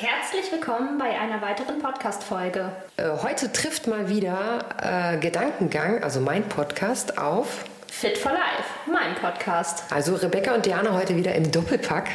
Herzlich 0.00 0.50
willkommen 0.52 0.96
bei 0.96 1.18
einer 1.18 1.42
weiteren 1.42 1.80
Podcast-Folge. 1.80 2.70
Äh, 2.96 3.10
heute 3.22 3.52
trifft 3.52 3.86
mal 3.86 4.08
wieder 4.08 4.60
äh, 4.80 5.18
Gedankengang, 5.18 6.02
also 6.02 6.20
mein 6.20 6.48
Podcast, 6.48 7.18
auf. 7.18 7.64
Fit 7.88 8.16
for 8.16 8.32
Life, 8.32 8.90
mein 8.90 9.14
Podcast. 9.16 9.84
Also 9.92 10.14
Rebecca 10.14 10.54
und 10.54 10.64
Diana 10.64 10.92
heute 10.92 11.16
wieder 11.16 11.34
im 11.34 11.50
Doppelpack. 11.52 12.08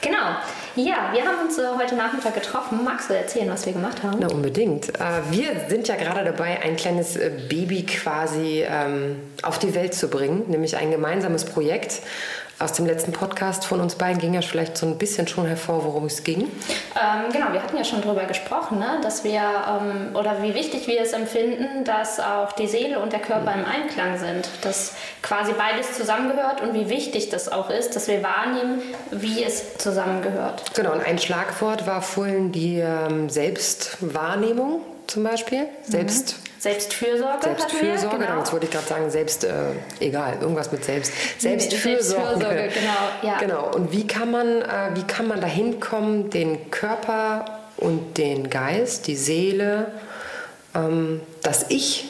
Genau. 0.00 0.36
Ja, 0.74 1.10
wir 1.12 1.26
haben 1.26 1.46
uns 1.46 1.58
äh, 1.58 1.62
heute 1.76 1.94
Nachmittag 1.96 2.34
getroffen. 2.34 2.80
Magst 2.82 3.10
du 3.10 3.14
erzählen, 3.14 3.50
was 3.50 3.66
wir 3.66 3.74
gemacht 3.74 4.02
haben? 4.02 4.18
Na, 4.20 4.28
unbedingt. 4.28 4.88
Äh, 4.88 5.20
wir 5.30 5.68
sind 5.68 5.86
ja 5.86 5.96
gerade 5.96 6.24
dabei, 6.24 6.62
ein 6.62 6.76
kleines 6.76 7.16
äh, 7.16 7.30
Baby 7.48 7.84
quasi 7.84 8.64
ähm, 8.66 9.16
auf 9.42 9.58
die 9.58 9.74
Welt 9.74 9.92
zu 9.92 10.08
bringen, 10.08 10.44
nämlich 10.48 10.76
ein 10.76 10.90
gemeinsames 10.90 11.44
Projekt 11.44 12.00
aus 12.62 12.72
dem 12.72 12.86
letzten 12.86 13.12
Podcast 13.12 13.64
von 13.64 13.80
uns 13.80 13.96
beiden 13.96 14.18
ging 14.18 14.34
ja 14.34 14.42
vielleicht 14.42 14.76
so 14.76 14.86
ein 14.86 14.96
bisschen 14.98 15.26
schon 15.26 15.46
hervor, 15.46 15.84
worum 15.84 16.06
es 16.06 16.22
ging. 16.22 16.42
Ähm, 16.42 17.32
genau, 17.32 17.52
wir 17.52 17.62
hatten 17.62 17.76
ja 17.76 17.84
schon 17.84 18.00
darüber 18.02 18.24
gesprochen, 18.24 18.78
ne? 18.78 19.00
dass 19.02 19.24
wir, 19.24 19.40
ähm, 19.40 20.14
oder 20.14 20.42
wie 20.42 20.54
wichtig 20.54 20.86
wir 20.86 21.00
es 21.00 21.12
empfinden, 21.12 21.84
dass 21.84 22.20
auch 22.20 22.52
die 22.52 22.66
Seele 22.66 23.00
und 23.00 23.12
der 23.12 23.20
Körper 23.20 23.52
im 23.52 23.64
Einklang 23.64 24.18
sind, 24.18 24.48
dass 24.62 24.94
quasi 25.22 25.52
beides 25.52 25.96
zusammengehört 25.96 26.60
und 26.60 26.74
wie 26.74 26.88
wichtig 26.88 27.30
das 27.30 27.50
auch 27.50 27.70
ist, 27.70 27.96
dass 27.96 28.08
wir 28.08 28.22
wahrnehmen, 28.22 28.82
wie 29.10 29.42
es 29.42 29.78
zusammengehört. 29.78 30.74
Genau, 30.74 30.92
und 30.92 31.04
ein 31.04 31.18
Schlagwort 31.18 31.86
war 31.86 32.02
vorhin 32.02 32.52
die 32.52 32.78
ähm, 32.78 33.28
Selbstwahrnehmung 33.28 34.82
zum 35.06 35.24
Beispiel. 35.24 35.66
Selbst 35.82 36.36
mhm. 36.36 36.51
Selbstfürsorge. 36.62 37.42
Selbstfürsorge, 37.42 38.18
genau. 38.18 38.38
jetzt 38.38 38.52
wollte 38.52 38.66
ich 38.66 38.70
gerade 38.70 38.86
sagen, 38.86 39.10
selbst, 39.10 39.42
äh, 39.42 39.50
egal, 39.98 40.36
irgendwas 40.40 40.70
mit 40.70 40.84
Selbst. 40.84 41.12
Selbstfürsorge. 41.40 42.38
Selbstfürsorge, 42.38 42.68
genau. 42.72 43.32
Ja. 43.32 43.38
Genau. 43.38 43.74
Und 43.74 43.90
wie 43.90 44.06
kann 44.06 44.30
man, 44.30 44.62
äh, 44.62 44.90
wie 44.94 45.02
kann 45.02 45.26
man 45.26 45.40
dahin 45.40 45.80
kommen, 45.80 46.30
den 46.30 46.70
Körper 46.70 47.46
und 47.78 48.16
den 48.16 48.48
Geist, 48.48 49.08
die 49.08 49.16
Seele, 49.16 49.90
ähm, 50.72 51.20
das 51.42 51.66
Ich 51.70 52.08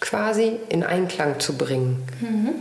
quasi 0.00 0.58
in 0.70 0.84
Einklang 0.84 1.38
zu 1.38 1.58
bringen? 1.58 2.02
Mhm. 2.22 2.54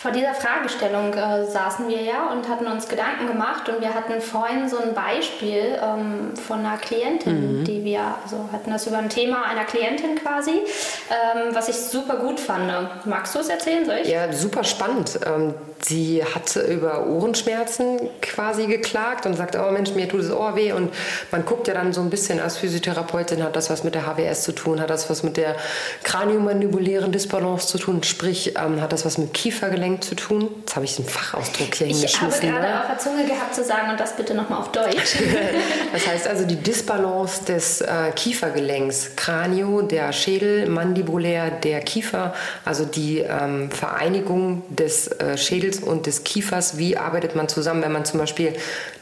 Vor 0.00 0.12
dieser 0.12 0.32
Fragestellung 0.32 1.12
äh, 1.12 1.44
saßen 1.44 1.86
wir 1.86 2.00
ja 2.00 2.32
und 2.32 2.48
hatten 2.48 2.66
uns 2.66 2.88
Gedanken 2.88 3.26
gemacht 3.26 3.68
und 3.68 3.82
wir 3.82 3.92
hatten 3.92 4.22
vorhin 4.22 4.66
so 4.66 4.78
ein 4.78 4.94
Beispiel 4.94 5.78
ähm, 5.78 6.34
von 6.36 6.60
einer 6.60 6.78
Klientin, 6.78 7.60
mhm. 7.60 7.64
die 7.64 7.84
wir, 7.84 8.00
also 8.24 8.48
hatten 8.50 8.70
das 8.70 8.86
über 8.86 8.96
ein 8.96 9.10
Thema 9.10 9.42
einer 9.44 9.64
Klientin 9.64 10.14
quasi, 10.14 10.52
ähm, 10.52 11.54
was 11.54 11.68
ich 11.68 11.76
super 11.76 12.16
gut 12.16 12.40
fand. 12.40 12.72
Magst 13.04 13.34
du 13.34 13.40
es 13.40 13.50
erzählen, 13.50 13.84
soll 13.84 13.96
ich? 14.02 14.08
Ja, 14.08 14.32
super 14.32 14.64
spannend. 14.64 15.20
Ähm, 15.26 15.52
sie 15.82 16.24
hat 16.24 16.56
über 16.56 17.06
Ohrenschmerzen 17.06 18.00
quasi 18.22 18.68
geklagt 18.68 19.26
und 19.26 19.34
sagt, 19.34 19.54
oh 19.54 19.70
Mensch, 19.70 19.90
mir 19.90 20.08
tut 20.08 20.20
das 20.20 20.30
Ohr 20.30 20.56
weh 20.56 20.72
und 20.72 20.94
man 21.30 21.44
guckt 21.44 21.68
ja 21.68 21.74
dann 21.74 21.92
so 21.92 22.00
ein 22.00 22.08
bisschen 22.08 22.40
als 22.40 22.56
Physiotherapeutin, 22.56 23.42
hat 23.42 23.54
das 23.54 23.68
was 23.68 23.84
mit 23.84 23.94
der 23.94 24.06
HWS 24.06 24.44
zu 24.44 24.52
tun, 24.52 24.80
hat 24.80 24.88
das 24.88 25.10
was 25.10 25.22
mit 25.22 25.36
der 25.36 25.56
kraniomandibulären 26.04 27.12
Disbalance 27.12 27.66
zu 27.66 27.76
tun, 27.76 28.02
sprich 28.02 28.54
ähm, 28.56 28.80
hat 28.80 28.94
das 28.94 29.04
was 29.04 29.18
mit 29.18 29.34
Kiefergelenk 29.34 29.89
Training 29.90 30.00
zu 30.00 30.14
tun. 30.14 30.48
Jetzt 30.60 30.76
habe 30.76 30.84
ich 30.84 30.98
einen 30.98 31.08
Fachausdruck 31.08 31.74
hier 31.74 31.86
ich 31.86 31.94
hingeschmissen. 31.94 32.48
Ich 32.48 32.54
habe 32.54 32.60
gerade 32.60 32.72
ne? 32.72 32.80
auf 32.80 32.86
der 32.86 32.98
Zunge 32.98 33.24
gehabt 33.24 33.54
zu 33.54 33.64
sagen 33.64 33.90
und 33.90 33.98
das 33.98 34.16
bitte 34.16 34.34
nochmal 34.34 34.60
auf 34.60 34.72
Deutsch. 34.72 35.16
das 35.92 36.06
heißt 36.06 36.28
also 36.28 36.44
die 36.46 36.56
Disbalance 36.56 37.44
des 37.44 37.80
äh, 37.80 38.12
Kiefergelenks, 38.14 39.16
Kranio, 39.16 39.82
der 39.82 40.12
Schädel, 40.12 40.68
mandibulär, 40.68 41.50
der 41.50 41.80
Kiefer, 41.80 42.34
also 42.64 42.84
die 42.84 43.18
ähm, 43.18 43.70
Vereinigung 43.70 44.62
des 44.68 45.08
äh, 45.08 45.36
Schädels 45.36 45.80
und 45.80 46.06
des 46.06 46.24
Kiefers. 46.24 46.78
Wie 46.78 46.96
arbeitet 46.96 47.34
man 47.34 47.48
zusammen, 47.48 47.82
wenn 47.82 47.92
man 47.92 48.04
zum 48.04 48.20
Beispiel 48.20 48.54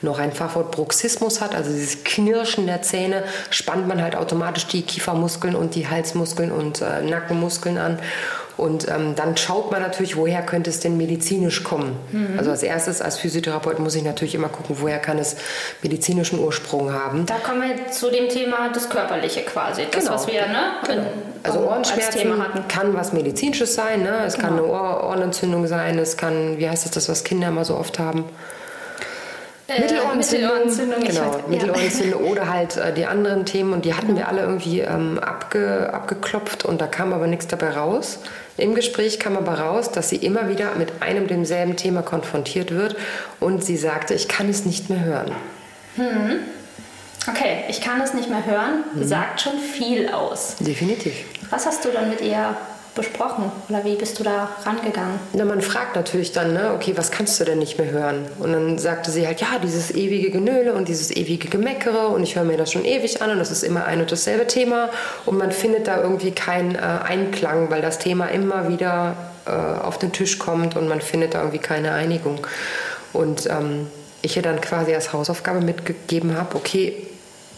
noch 0.02 0.18
ein 0.18 0.32
Fachwort 0.32 0.70
Bruxismus 0.70 1.40
hat, 1.40 1.54
also 1.54 1.70
dieses 1.70 2.04
Knirschen 2.04 2.66
der 2.66 2.82
Zähne, 2.82 3.24
spannt 3.50 3.88
man 3.88 4.02
halt 4.02 4.16
automatisch 4.16 4.66
die 4.66 4.82
Kiefermuskeln 4.82 5.54
und 5.54 5.74
die 5.74 5.88
Halsmuskeln 5.88 6.52
und 6.52 6.80
äh, 6.80 7.02
Nackenmuskeln 7.02 7.78
an. 7.78 7.98
Und 8.58 8.88
ähm, 8.88 9.14
dann 9.14 9.36
schaut 9.36 9.70
man 9.70 9.80
natürlich, 9.80 10.16
woher 10.16 10.42
könnte 10.42 10.68
es 10.68 10.80
denn 10.80 10.96
medizinisch 10.96 11.62
kommen. 11.62 11.96
Mhm. 12.10 12.34
Also 12.38 12.50
als 12.50 12.64
erstes 12.64 13.00
als 13.00 13.16
Physiotherapeut 13.16 13.78
muss 13.78 13.94
ich 13.94 14.02
natürlich 14.02 14.34
immer 14.34 14.48
gucken, 14.48 14.76
woher 14.80 14.98
kann 14.98 15.16
es 15.18 15.36
medizinischen 15.80 16.40
Ursprung 16.40 16.92
haben. 16.92 17.24
Da 17.24 17.36
kommen 17.36 17.62
wir 17.62 17.92
zu 17.92 18.10
dem 18.10 18.28
Thema 18.28 18.68
das 18.74 18.90
Körperliche 18.90 19.42
quasi. 19.42 19.86
Das, 19.90 20.04
genau. 20.04 20.16
was 20.16 20.26
wir 20.26 20.40
ne, 20.48 20.72
genau. 20.84 21.06
also 21.44 21.60
Ohrenschmerzen 21.60 22.32
kann 22.66 22.94
was 22.94 23.12
medizinisches 23.12 23.74
sein. 23.74 24.02
Ne? 24.02 24.24
Es 24.26 24.34
genau. 24.34 24.48
kann 24.48 24.58
eine 24.58 24.66
Ohr 24.66 25.04
Ohrenentzündung 25.04 25.68
sein. 25.68 25.96
Es 25.98 26.16
kann, 26.16 26.58
wie 26.58 26.68
heißt 26.68 26.84
das, 26.84 26.92
das 26.92 27.08
was 27.08 27.22
Kinder 27.22 27.48
immer 27.48 27.64
so 27.64 27.76
oft 27.76 28.00
haben? 28.00 28.24
Äh, 29.68 29.82
Mittelohrentzündung, 29.82 30.64
Mittelohrentzündung 30.64 31.00
genau, 31.00 31.34
weiß, 31.34 31.48
Mittelohrentzündung 31.48 32.24
ja. 32.24 32.30
oder 32.30 32.48
halt 32.50 32.76
äh, 32.78 32.92
die 32.94 33.04
anderen 33.04 33.44
Themen 33.44 33.74
und 33.74 33.84
die 33.84 33.92
hatten 33.92 34.16
wir 34.16 34.26
alle 34.28 34.40
irgendwie 34.40 34.80
ähm, 34.80 35.18
abge, 35.18 35.90
abgeklopft 35.92 36.64
und 36.64 36.80
da 36.80 36.86
kam 36.86 37.12
aber 37.12 37.26
nichts 37.26 37.46
dabei 37.48 37.70
raus. 37.70 38.20
Im 38.58 38.74
Gespräch 38.74 39.20
kam 39.20 39.36
aber 39.36 39.60
raus, 39.60 39.92
dass 39.92 40.08
sie 40.08 40.16
immer 40.16 40.48
wieder 40.48 40.74
mit 40.74 41.00
einem 41.00 41.28
demselben 41.28 41.76
Thema 41.76 42.02
konfrontiert 42.02 42.72
wird 42.72 42.96
und 43.38 43.64
sie 43.64 43.76
sagte, 43.76 44.14
ich 44.14 44.26
kann 44.26 44.48
es 44.48 44.64
nicht 44.64 44.90
mehr 44.90 45.04
hören. 45.04 45.32
Hm. 45.94 46.40
Okay, 47.28 47.64
ich 47.68 47.80
kann 47.80 48.00
es 48.00 48.14
nicht 48.14 48.28
mehr 48.28 48.44
hören, 48.44 48.84
hm. 48.94 49.06
sagt 49.06 49.40
schon 49.40 49.58
viel 49.58 50.08
aus. 50.08 50.56
Definitiv. 50.58 51.14
Was 51.50 51.66
hast 51.66 51.84
du 51.84 51.90
dann 51.90 52.10
mit 52.10 52.20
ihr 52.20 52.56
besprochen? 52.98 53.50
Oder 53.70 53.84
wie 53.84 53.94
bist 53.94 54.18
du 54.18 54.24
da 54.24 54.50
rangegangen? 54.66 55.18
Na, 55.32 55.46
man 55.46 55.62
fragt 55.62 55.96
natürlich 55.96 56.32
dann, 56.32 56.52
ne, 56.52 56.72
okay, 56.74 56.92
was 56.96 57.10
kannst 57.10 57.40
du 57.40 57.44
denn 57.44 57.58
nicht 57.58 57.78
mehr 57.78 57.90
hören? 57.90 58.26
Und 58.38 58.52
dann 58.52 58.78
sagte 58.78 59.10
sie 59.10 59.26
halt, 59.26 59.40
ja, 59.40 59.58
dieses 59.62 59.90
ewige 59.90 60.30
Genöle 60.30 60.74
und 60.74 60.88
dieses 60.88 61.10
ewige 61.10 61.48
Gemeckere 61.48 62.08
und 62.08 62.22
ich 62.22 62.36
höre 62.36 62.44
mir 62.44 62.58
das 62.58 62.72
schon 62.72 62.84
ewig 62.84 63.22
an 63.22 63.30
und 63.30 63.38
das 63.38 63.50
ist 63.50 63.62
immer 63.62 63.86
ein 63.86 64.00
und 64.00 64.12
dasselbe 64.12 64.46
Thema 64.46 64.90
und 65.24 65.38
man 65.38 65.52
findet 65.52 65.86
da 65.86 66.02
irgendwie 66.02 66.32
keinen 66.32 66.74
äh, 66.74 66.78
Einklang, 66.78 67.70
weil 67.70 67.80
das 67.80 67.98
Thema 67.98 68.26
immer 68.26 68.68
wieder 68.68 69.16
äh, 69.46 69.50
auf 69.50 69.98
den 69.98 70.12
Tisch 70.12 70.38
kommt 70.38 70.76
und 70.76 70.88
man 70.88 71.00
findet 71.00 71.34
da 71.34 71.38
irgendwie 71.38 71.58
keine 71.58 71.92
Einigung. 71.92 72.46
Und 73.14 73.46
ähm, 73.46 73.86
ich 74.20 74.36
ihr 74.36 74.42
dann 74.42 74.60
quasi 74.60 74.94
als 74.94 75.12
Hausaufgabe 75.12 75.60
mitgegeben 75.60 76.36
habe, 76.36 76.56
okay, 76.56 77.06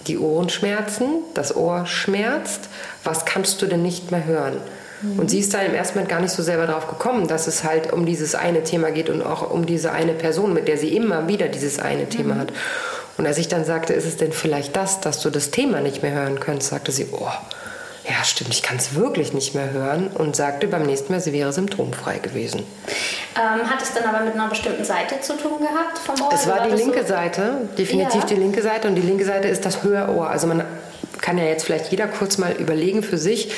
die 0.06 0.18
Ohrenschmerzen, 0.18 1.24
das 1.34 1.56
Ohr 1.56 1.86
schmerzt, 1.86 2.68
was 3.04 3.24
kannst 3.24 3.60
du 3.62 3.66
denn 3.66 3.82
nicht 3.82 4.10
mehr 4.10 4.24
hören? 4.24 4.56
Und 5.02 5.30
sie 5.30 5.38
ist 5.38 5.54
da 5.54 5.62
im 5.62 5.74
ersten 5.74 5.94
Moment 5.94 6.10
gar 6.10 6.20
nicht 6.20 6.32
so 6.32 6.42
selber 6.42 6.66
drauf 6.66 6.88
gekommen, 6.88 7.26
dass 7.26 7.46
es 7.46 7.64
halt 7.64 7.92
um 7.92 8.04
dieses 8.04 8.34
eine 8.34 8.62
Thema 8.64 8.90
geht 8.90 9.08
und 9.08 9.22
auch 9.22 9.50
um 9.50 9.64
diese 9.64 9.92
eine 9.92 10.12
Person, 10.12 10.52
mit 10.52 10.68
der 10.68 10.76
sie 10.76 10.94
immer 10.94 11.26
wieder 11.26 11.48
dieses 11.48 11.78
eine 11.78 12.08
Thema 12.08 12.34
mhm. 12.34 12.40
hat. 12.40 12.52
Und 13.16 13.26
als 13.26 13.38
ich 13.38 13.48
dann 13.48 13.64
sagte, 13.64 13.92
ist 13.92 14.06
es 14.06 14.16
denn 14.16 14.32
vielleicht 14.32 14.76
das, 14.76 15.00
dass 15.00 15.20
du 15.20 15.30
das 15.30 15.50
Thema 15.50 15.80
nicht 15.80 16.02
mehr 16.02 16.12
hören 16.12 16.40
könntest, 16.40 16.70
sagte 16.70 16.92
sie, 16.92 17.06
oh, 17.12 17.28
ja 18.08 18.24
stimmt, 18.24 18.50
ich 18.50 18.62
kann 18.62 18.76
es 18.76 18.94
wirklich 18.94 19.32
nicht 19.32 19.54
mehr 19.54 19.70
hören 19.72 20.08
und 20.08 20.36
sagte 20.36 20.66
beim 20.66 20.84
nächsten 20.84 21.12
Mal, 21.12 21.20
sie 21.20 21.32
wäre 21.32 21.52
symptomfrei 21.52 22.18
gewesen. 22.18 22.64
Ähm, 23.36 23.70
hat 23.70 23.82
es 23.82 23.92
dann 23.94 24.04
aber 24.04 24.24
mit 24.24 24.34
einer 24.34 24.48
bestimmten 24.48 24.84
Seite 24.84 25.20
zu 25.20 25.36
tun 25.36 25.58
gehabt 25.60 25.98
vom 25.98 26.20
Ohr? 26.20 26.30
Es 26.32 26.46
war 26.46 26.66
die 26.66 26.74
linke 26.74 27.02
so? 27.02 27.08
Seite, 27.08 27.68
definitiv 27.78 28.22
ja. 28.22 28.26
die 28.28 28.34
linke 28.34 28.62
Seite 28.62 28.88
und 28.88 28.94
die 28.94 29.02
linke 29.02 29.24
Seite 29.24 29.48
ist 29.48 29.64
das 29.64 29.82
Höherohr. 29.82 30.28
Also 30.28 30.46
man 30.46 30.64
kann 31.20 31.38
ja 31.38 31.44
jetzt 31.44 31.64
vielleicht 31.64 31.90
jeder 31.90 32.06
kurz 32.06 32.38
mal 32.38 32.52
überlegen 32.52 33.02
für 33.02 33.18
sich, 33.18 33.52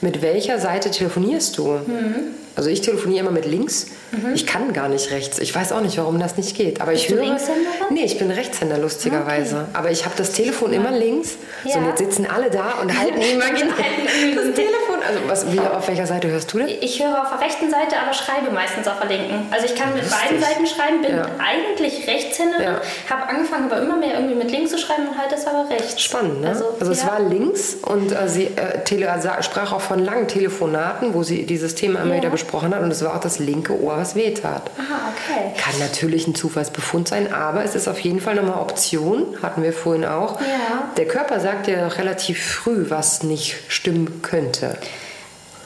mit 0.00 0.22
welcher 0.22 0.58
Seite 0.58 0.90
telefonierst 0.90 1.58
du? 1.58 1.68
Mhm. 1.68 2.34
Also 2.58 2.70
ich 2.70 2.80
telefoniere 2.80 3.20
immer 3.20 3.30
mit 3.30 3.46
links. 3.46 3.86
Mhm. 4.10 4.34
Ich 4.34 4.44
kann 4.44 4.72
gar 4.72 4.88
nicht 4.88 5.12
rechts. 5.12 5.38
Ich 5.38 5.54
weiß 5.54 5.70
auch 5.70 5.80
nicht, 5.80 5.96
warum 5.96 6.18
das 6.18 6.36
nicht 6.36 6.56
geht. 6.56 6.80
Aber 6.80 6.90
Bist 6.90 7.04
ich 7.04 7.14
höre. 7.14 7.24
Du? 7.24 7.94
Nee, 7.94 8.04
ich 8.04 8.18
bin 8.18 8.32
Rechtshänder 8.32 8.78
lustigerweise. 8.78 9.58
Okay. 9.58 9.66
Aber 9.74 9.90
ich 9.92 10.04
habe 10.04 10.16
das 10.16 10.32
Telefon 10.32 10.72
immer 10.72 10.90
links. 10.90 11.36
Ja. 11.62 11.74
So, 11.74 11.78
und 11.78 11.86
jetzt 11.86 11.98
sitzen 11.98 12.26
alle 12.26 12.50
da 12.50 12.72
und 12.82 12.98
halten 12.98 13.20
imaginär 13.20 13.74
das 14.34 14.54
Telefon. 14.56 14.98
Also 15.06 15.20
was, 15.28 15.52
wie, 15.52 15.60
auf 15.60 15.86
welcher 15.86 16.06
Seite 16.06 16.28
hörst 16.28 16.52
du 16.52 16.58
denn? 16.58 16.68
Ich 16.68 17.00
höre 17.00 17.22
auf 17.22 17.30
der 17.30 17.40
rechten 17.40 17.70
Seite, 17.70 17.96
aber 17.96 18.12
schreibe 18.12 18.50
meistens 18.50 18.88
auf 18.88 18.98
der 18.98 19.08
linken. 19.08 19.46
Also 19.52 19.66
ich 19.66 19.76
kann 19.76 19.94
mit 19.94 20.02
Lustig. 20.02 20.20
beiden 20.20 20.40
Seiten 20.42 20.66
schreiben, 20.66 21.02
bin 21.02 21.16
ja. 21.16 21.26
eigentlich 21.38 22.08
Rechtshänderin, 22.08 22.64
ja. 22.64 22.80
habe 23.08 23.28
angefangen, 23.28 23.70
aber 23.70 23.80
immer 23.80 23.96
mehr 23.96 24.14
irgendwie 24.14 24.34
mit 24.34 24.50
links 24.50 24.72
zu 24.72 24.78
schreiben 24.78 25.06
und 25.08 25.16
halt 25.16 25.30
das 25.30 25.46
aber 25.46 25.70
rechts. 25.70 26.02
Spannend, 26.02 26.40
ne? 26.40 26.48
Also, 26.48 26.64
also 26.80 26.90
es 26.90 27.06
war 27.06 27.20
links 27.20 27.76
und 27.82 28.10
äh, 28.10 28.28
sie 28.28 28.46
äh, 28.46 28.82
tele, 28.82 29.12
also 29.12 29.28
sprach 29.42 29.72
auch 29.72 29.80
von 29.88 30.04
langen 30.04 30.28
Telefonaten, 30.28 31.14
wo 31.14 31.22
sie 31.22 31.46
dieses 31.46 31.74
Thema 31.74 32.02
immer 32.02 32.14
wieder 32.14 32.30
besprochen 32.30 32.74
hat 32.74 32.82
und 32.82 32.90
es 32.90 33.02
war 33.02 33.16
auch 33.16 33.20
das 33.20 33.38
linke 33.38 33.80
Ohr, 33.80 33.96
was 33.96 34.14
wehtat. 34.14 34.70
Aha, 34.78 35.12
okay. 35.14 35.58
Kann 35.58 35.78
natürlich 35.80 36.26
ein 36.26 36.34
Zufallsbefund 36.34 37.08
sein, 37.08 37.32
aber 37.32 37.64
es 37.64 37.74
ist 37.74 37.88
auf 37.88 37.98
jeden 38.00 38.20
Fall 38.20 38.34
nochmal 38.34 38.60
Option, 38.60 39.36
hatten 39.42 39.62
wir 39.62 39.72
vorhin 39.72 40.04
auch. 40.04 40.40
Ja. 40.40 40.90
Der 40.96 41.08
Körper 41.08 41.40
sagt 41.40 41.68
ja 41.68 41.88
relativ 41.88 42.44
früh, 42.44 42.86
was 42.88 43.22
nicht 43.22 43.56
stimmen 43.68 44.20
könnte. 44.22 44.76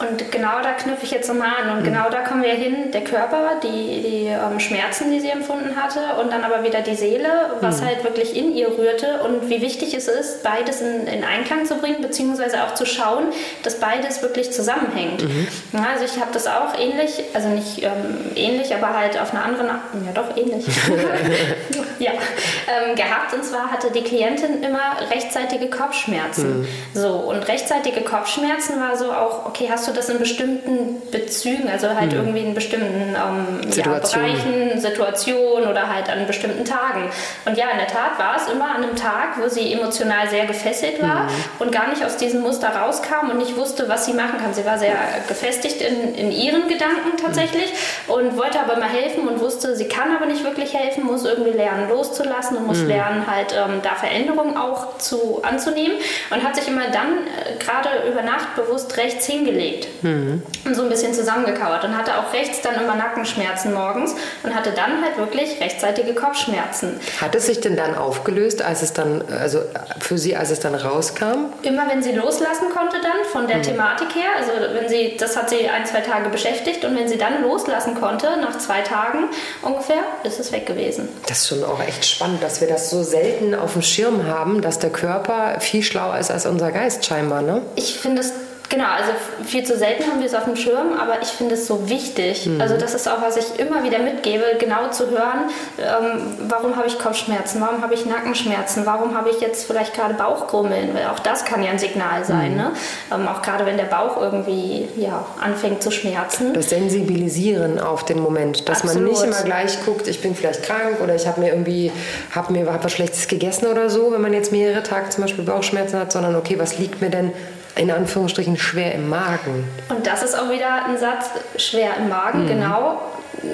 Und 0.08 0.32
genau 0.32 0.60
da 0.62 0.72
knüpfe 0.72 1.04
ich 1.04 1.10
jetzt 1.12 1.28
nochmal 1.28 1.50
an. 1.62 1.70
Und 1.70 1.80
mhm. 1.80 1.84
genau 1.84 2.10
da 2.10 2.20
kommen 2.20 2.42
wir 2.42 2.54
hin, 2.54 2.90
der 2.90 3.04
Körper, 3.04 3.60
die, 3.62 4.02
die 4.02 4.26
ähm, 4.26 4.58
Schmerzen, 4.58 5.10
die 5.10 5.20
sie 5.20 5.30
empfunden 5.30 5.76
hatte 5.76 6.20
und 6.20 6.32
dann 6.32 6.42
aber 6.42 6.64
wieder 6.64 6.80
die 6.80 6.96
Seele, 6.96 7.28
was 7.60 7.80
mhm. 7.80 7.86
halt 7.86 8.04
wirklich 8.04 8.36
in 8.36 8.54
ihr 8.54 8.76
rührte 8.76 9.20
und 9.22 9.48
wie 9.48 9.60
wichtig 9.60 9.94
es 9.94 10.08
ist, 10.08 10.42
beides 10.42 10.80
in, 10.80 11.06
in 11.06 11.24
Einklang 11.24 11.66
zu 11.66 11.76
bringen, 11.76 12.02
beziehungsweise 12.02 12.64
auch 12.64 12.74
zu 12.74 12.84
schauen, 12.84 13.26
dass 13.62 13.78
beides 13.78 14.22
wirklich 14.22 14.52
zusammenhängt. 14.52 15.22
Mhm. 15.22 15.46
Ja, 15.72 15.86
also 15.92 16.04
ich 16.04 16.20
habe 16.20 16.32
das 16.32 16.46
auch 16.46 16.76
ähnlich, 16.78 17.22
also 17.34 17.48
nicht 17.48 17.82
ähm, 17.82 18.32
ähnlich, 18.34 18.74
aber 18.74 18.98
halt 18.98 19.20
auf 19.20 19.32
einer 19.32 19.44
anderen, 19.44 19.68
ja 19.68 20.12
doch 20.14 20.36
ähnlich, 20.36 20.66
ja, 21.98 22.12
ähm, 22.12 22.96
gehabt. 22.96 23.34
Und 23.34 23.44
zwar 23.44 23.70
hatte 23.70 23.90
die 23.90 24.02
Klientin 24.02 24.62
immer 24.62 24.96
rechtzeitige 25.10 25.70
Kopfschmerzen. 25.70 26.60
Mhm. 26.60 26.68
So, 26.94 27.08
und 27.08 27.46
rechtzeitige 27.48 28.00
Kopfschmerzen 28.00 28.80
war 28.80 28.96
so 28.96 29.12
auch, 29.12 29.46
okay, 29.46 29.68
hast 29.70 29.86
du 29.88 29.91
das 29.96 30.08
in 30.08 30.18
bestimmten 30.18 31.02
Bezügen, 31.10 31.68
also 31.68 31.88
halt 31.88 32.12
mhm. 32.12 32.18
irgendwie 32.18 32.40
in 32.40 32.54
bestimmten 32.54 33.14
ähm, 33.14 33.72
Situation. 33.72 34.26
ja, 34.26 34.32
Bereichen, 34.32 34.80
Situationen 34.80 35.68
oder 35.68 35.88
halt 35.92 36.08
an 36.08 36.26
bestimmten 36.26 36.64
Tagen. 36.64 37.10
Und 37.44 37.56
ja, 37.56 37.70
in 37.70 37.78
der 37.78 37.86
Tat 37.86 38.18
war 38.18 38.36
es 38.36 38.48
immer 38.52 38.74
an 38.74 38.82
einem 38.82 38.96
Tag, 38.96 39.40
wo 39.40 39.48
sie 39.48 39.72
emotional 39.72 40.28
sehr 40.28 40.46
gefesselt 40.46 41.02
war 41.02 41.24
mhm. 41.24 41.30
und 41.60 41.72
gar 41.72 41.88
nicht 41.88 42.04
aus 42.04 42.16
diesem 42.16 42.40
Muster 42.42 42.68
rauskam 42.68 43.30
und 43.30 43.38
nicht 43.38 43.56
wusste, 43.56 43.88
was 43.88 44.06
sie 44.06 44.12
machen 44.12 44.38
kann. 44.40 44.54
Sie 44.54 44.64
war 44.64 44.78
sehr 44.78 44.96
gefestigt 45.28 45.82
in, 45.82 46.14
in 46.14 46.32
ihren 46.32 46.68
Gedanken 46.68 47.16
tatsächlich 47.20 47.72
mhm. 48.06 48.14
und 48.14 48.36
wollte 48.36 48.60
aber 48.60 48.76
mal 48.76 48.88
helfen 48.88 49.28
und 49.28 49.40
wusste, 49.40 49.76
sie 49.76 49.88
kann 49.88 50.14
aber 50.14 50.26
nicht 50.26 50.44
wirklich 50.44 50.74
helfen, 50.74 51.04
muss 51.04 51.24
irgendwie 51.24 51.50
lernen 51.50 51.88
loszulassen 51.88 52.56
und 52.56 52.66
muss 52.66 52.78
mhm. 52.78 52.88
lernen 52.88 53.26
halt 53.26 53.52
ähm, 53.52 53.80
da 53.82 53.94
Veränderungen 53.94 54.56
auch 54.56 54.98
zu 54.98 55.42
anzunehmen 55.42 55.96
und 56.30 56.42
hat 56.42 56.56
sich 56.56 56.68
immer 56.68 56.88
dann 56.90 57.18
äh, 57.26 57.58
gerade 57.58 57.88
über 58.08 58.22
Nacht 58.22 58.54
bewusst 58.56 58.96
rechts 58.96 59.26
hingelegt 59.26 59.81
mhm. 60.02 60.42
und 60.64 60.74
so 60.74 60.82
ein 60.82 60.88
bisschen 60.88 61.14
zusammengekauert 61.14 61.84
und 61.84 61.96
hatte 61.96 62.18
auch 62.18 62.32
rechts 62.32 62.60
dann 62.62 62.74
immer 62.74 62.94
Nackenschmerzen 62.94 63.72
morgens 63.72 64.14
und 64.42 64.54
hatte 64.54 64.70
dann 64.70 65.02
halt 65.02 65.18
wirklich 65.18 65.60
rechtzeitige 65.60 66.14
Kopfschmerzen. 66.14 67.00
Hat 67.20 67.34
es 67.34 67.46
sich 67.46 67.60
denn 67.60 67.76
dann 67.76 67.94
aufgelöst, 67.94 68.62
als 68.62 68.82
es 68.82 68.92
dann, 68.92 69.22
also 69.40 69.60
für 70.00 70.18
Sie, 70.18 70.36
als 70.36 70.50
es 70.50 70.60
dann 70.60 70.74
rauskam? 70.74 71.52
Immer 71.62 71.88
wenn 71.88 72.02
sie 72.02 72.12
loslassen 72.12 72.68
konnte 72.74 72.96
dann 73.02 73.24
von 73.30 73.46
der 73.46 73.58
mhm. 73.58 73.62
Thematik 73.62 74.14
her, 74.14 74.30
also 74.38 74.52
wenn 74.74 74.88
sie, 74.88 75.16
das 75.18 75.36
hat 75.36 75.50
sie 75.50 75.68
ein, 75.68 75.86
zwei 75.86 76.00
Tage 76.00 76.28
beschäftigt 76.28 76.84
und 76.84 76.96
wenn 76.96 77.08
sie 77.08 77.18
dann 77.18 77.42
loslassen 77.42 77.94
konnte, 77.94 78.28
nach 78.40 78.58
zwei 78.58 78.82
Tagen 78.82 79.28
ungefähr, 79.62 80.02
ist 80.24 80.40
es 80.40 80.52
weg 80.52 80.66
gewesen. 80.66 81.08
Das 81.26 81.38
ist 81.38 81.48
schon 81.48 81.64
auch 81.64 81.80
echt 81.80 82.04
spannend, 82.04 82.42
dass 82.42 82.60
wir 82.60 82.68
das 82.68 82.90
so 82.90 83.02
selten 83.02 83.54
auf 83.54 83.72
dem 83.72 83.82
Schirm 83.82 84.26
haben, 84.26 84.60
dass 84.60 84.78
der 84.78 84.90
Körper 84.90 85.60
viel 85.60 85.82
schlauer 85.82 86.18
ist 86.18 86.30
als 86.30 86.46
unser 86.46 86.72
Geist 86.72 87.04
scheinbar, 87.04 87.42
ne? 87.42 87.62
Ich 87.76 87.98
finde 87.98 88.20
es 88.20 88.32
Genau, 88.72 88.86
also 88.86 89.12
viel 89.44 89.64
zu 89.64 89.76
selten 89.76 90.10
haben 90.10 90.20
wir 90.20 90.26
es 90.26 90.34
auf 90.34 90.44
dem 90.44 90.56
Schirm, 90.56 90.98
aber 90.98 91.20
ich 91.20 91.28
finde 91.28 91.56
es 91.56 91.66
so 91.66 91.90
wichtig. 91.90 92.46
Mhm. 92.46 92.58
Also 92.58 92.78
das 92.78 92.94
ist 92.94 93.06
auch, 93.06 93.20
was 93.20 93.36
ich 93.36 93.60
immer 93.60 93.84
wieder 93.84 93.98
mitgebe, 93.98 94.42
genau 94.58 94.88
zu 94.88 95.10
hören, 95.10 95.50
ähm, 95.78 96.22
warum 96.48 96.74
habe 96.76 96.86
ich 96.86 96.98
Kopfschmerzen, 96.98 97.60
warum 97.60 97.82
habe 97.82 97.92
ich 97.92 98.06
Nackenschmerzen, 98.06 98.86
warum 98.86 99.14
habe 99.14 99.28
ich 99.28 99.42
jetzt 99.42 99.66
vielleicht 99.66 99.92
gerade 99.92 100.14
Bauchgrummeln, 100.14 100.94
weil 100.94 101.04
auch 101.08 101.18
das 101.18 101.44
kann 101.44 101.62
ja 101.62 101.70
ein 101.70 101.78
Signal 101.78 102.24
sein. 102.24 102.52
Mhm. 102.52 102.56
Ne? 102.56 102.72
Ähm, 103.14 103.28
auch 103.28 103.42
gerade 103.42 103.66
wenn 103.66 103.76
der 103.76 103.84
Bauch 103.84 104.18
irgendwie 104.18 104.88
ja, 104.96 105.26
anfängt 105.38 105.82
zu 105.82 105.90
schmerzen. 105.90 106.54
Das 106.54 106.70
Sensibilisieren 106.70 107.78
auf 107.78 108.06
den 108.06 108.20
Moment, 108.20 108.70
dass 108.70 108.84
Absolut. 108.84 109.02
man 109.02 109.12
nicht 109.12 109.22
immer 109.22 109.42
gleich 109.42 109.84
guckt, 109.84 110.08
ich 110.08 110.22
bin 110.22 110.34
vielleicht 110.34 110.62
krank 110.62 111.02
oder 111.02 111.14
ich 111.14 111.26
habe 111.26 111.40
mir 111.40 111.50
irgendwie 111.50 111.92
hab 112.34 112.48
mir 112.48 112.72
hab 112.72 112.82
was 112.82 112.92
Schlechtes 112.92 113.28
gegessen 113.28 113.66
oder 113.66 113.90
so, 113.90 114.12
wenn 114.12 114.22
man 114.22 114.32
jetzt 114.32 114.50
mehrere 114.50 114.82
Tage 114.82 115.10
zum 115.10 115.24
Beispiel 115.24 115.44
Bauchschmerzen 115.44 115.98
hat, 115.98 116.10
sondern 116.10 116.36
okay, 116.36 116.58
was 116.58 116.78
liegt 116.78 117.02
mir 117.02 117.10
denn 117.10 117.32
in 117.76 117.90
Anführungsstrichen 117.90 118.56
schwer 118.56 118.94
im 118.94 119.08
Magen. 119.08 119.64
Und 119.88 120.06
das 120.06 120.22
ist 120.22 120.38
auch 120.38 120.50
wieder 120.50 120.86
ein 120.86 120.98
Satz, 120.98 121.30
schwer 121.56 121.96
im 121.98 122.08
Magen, 122.08 122.44
mhm. 122.44 122.48
genau 122.48 123.00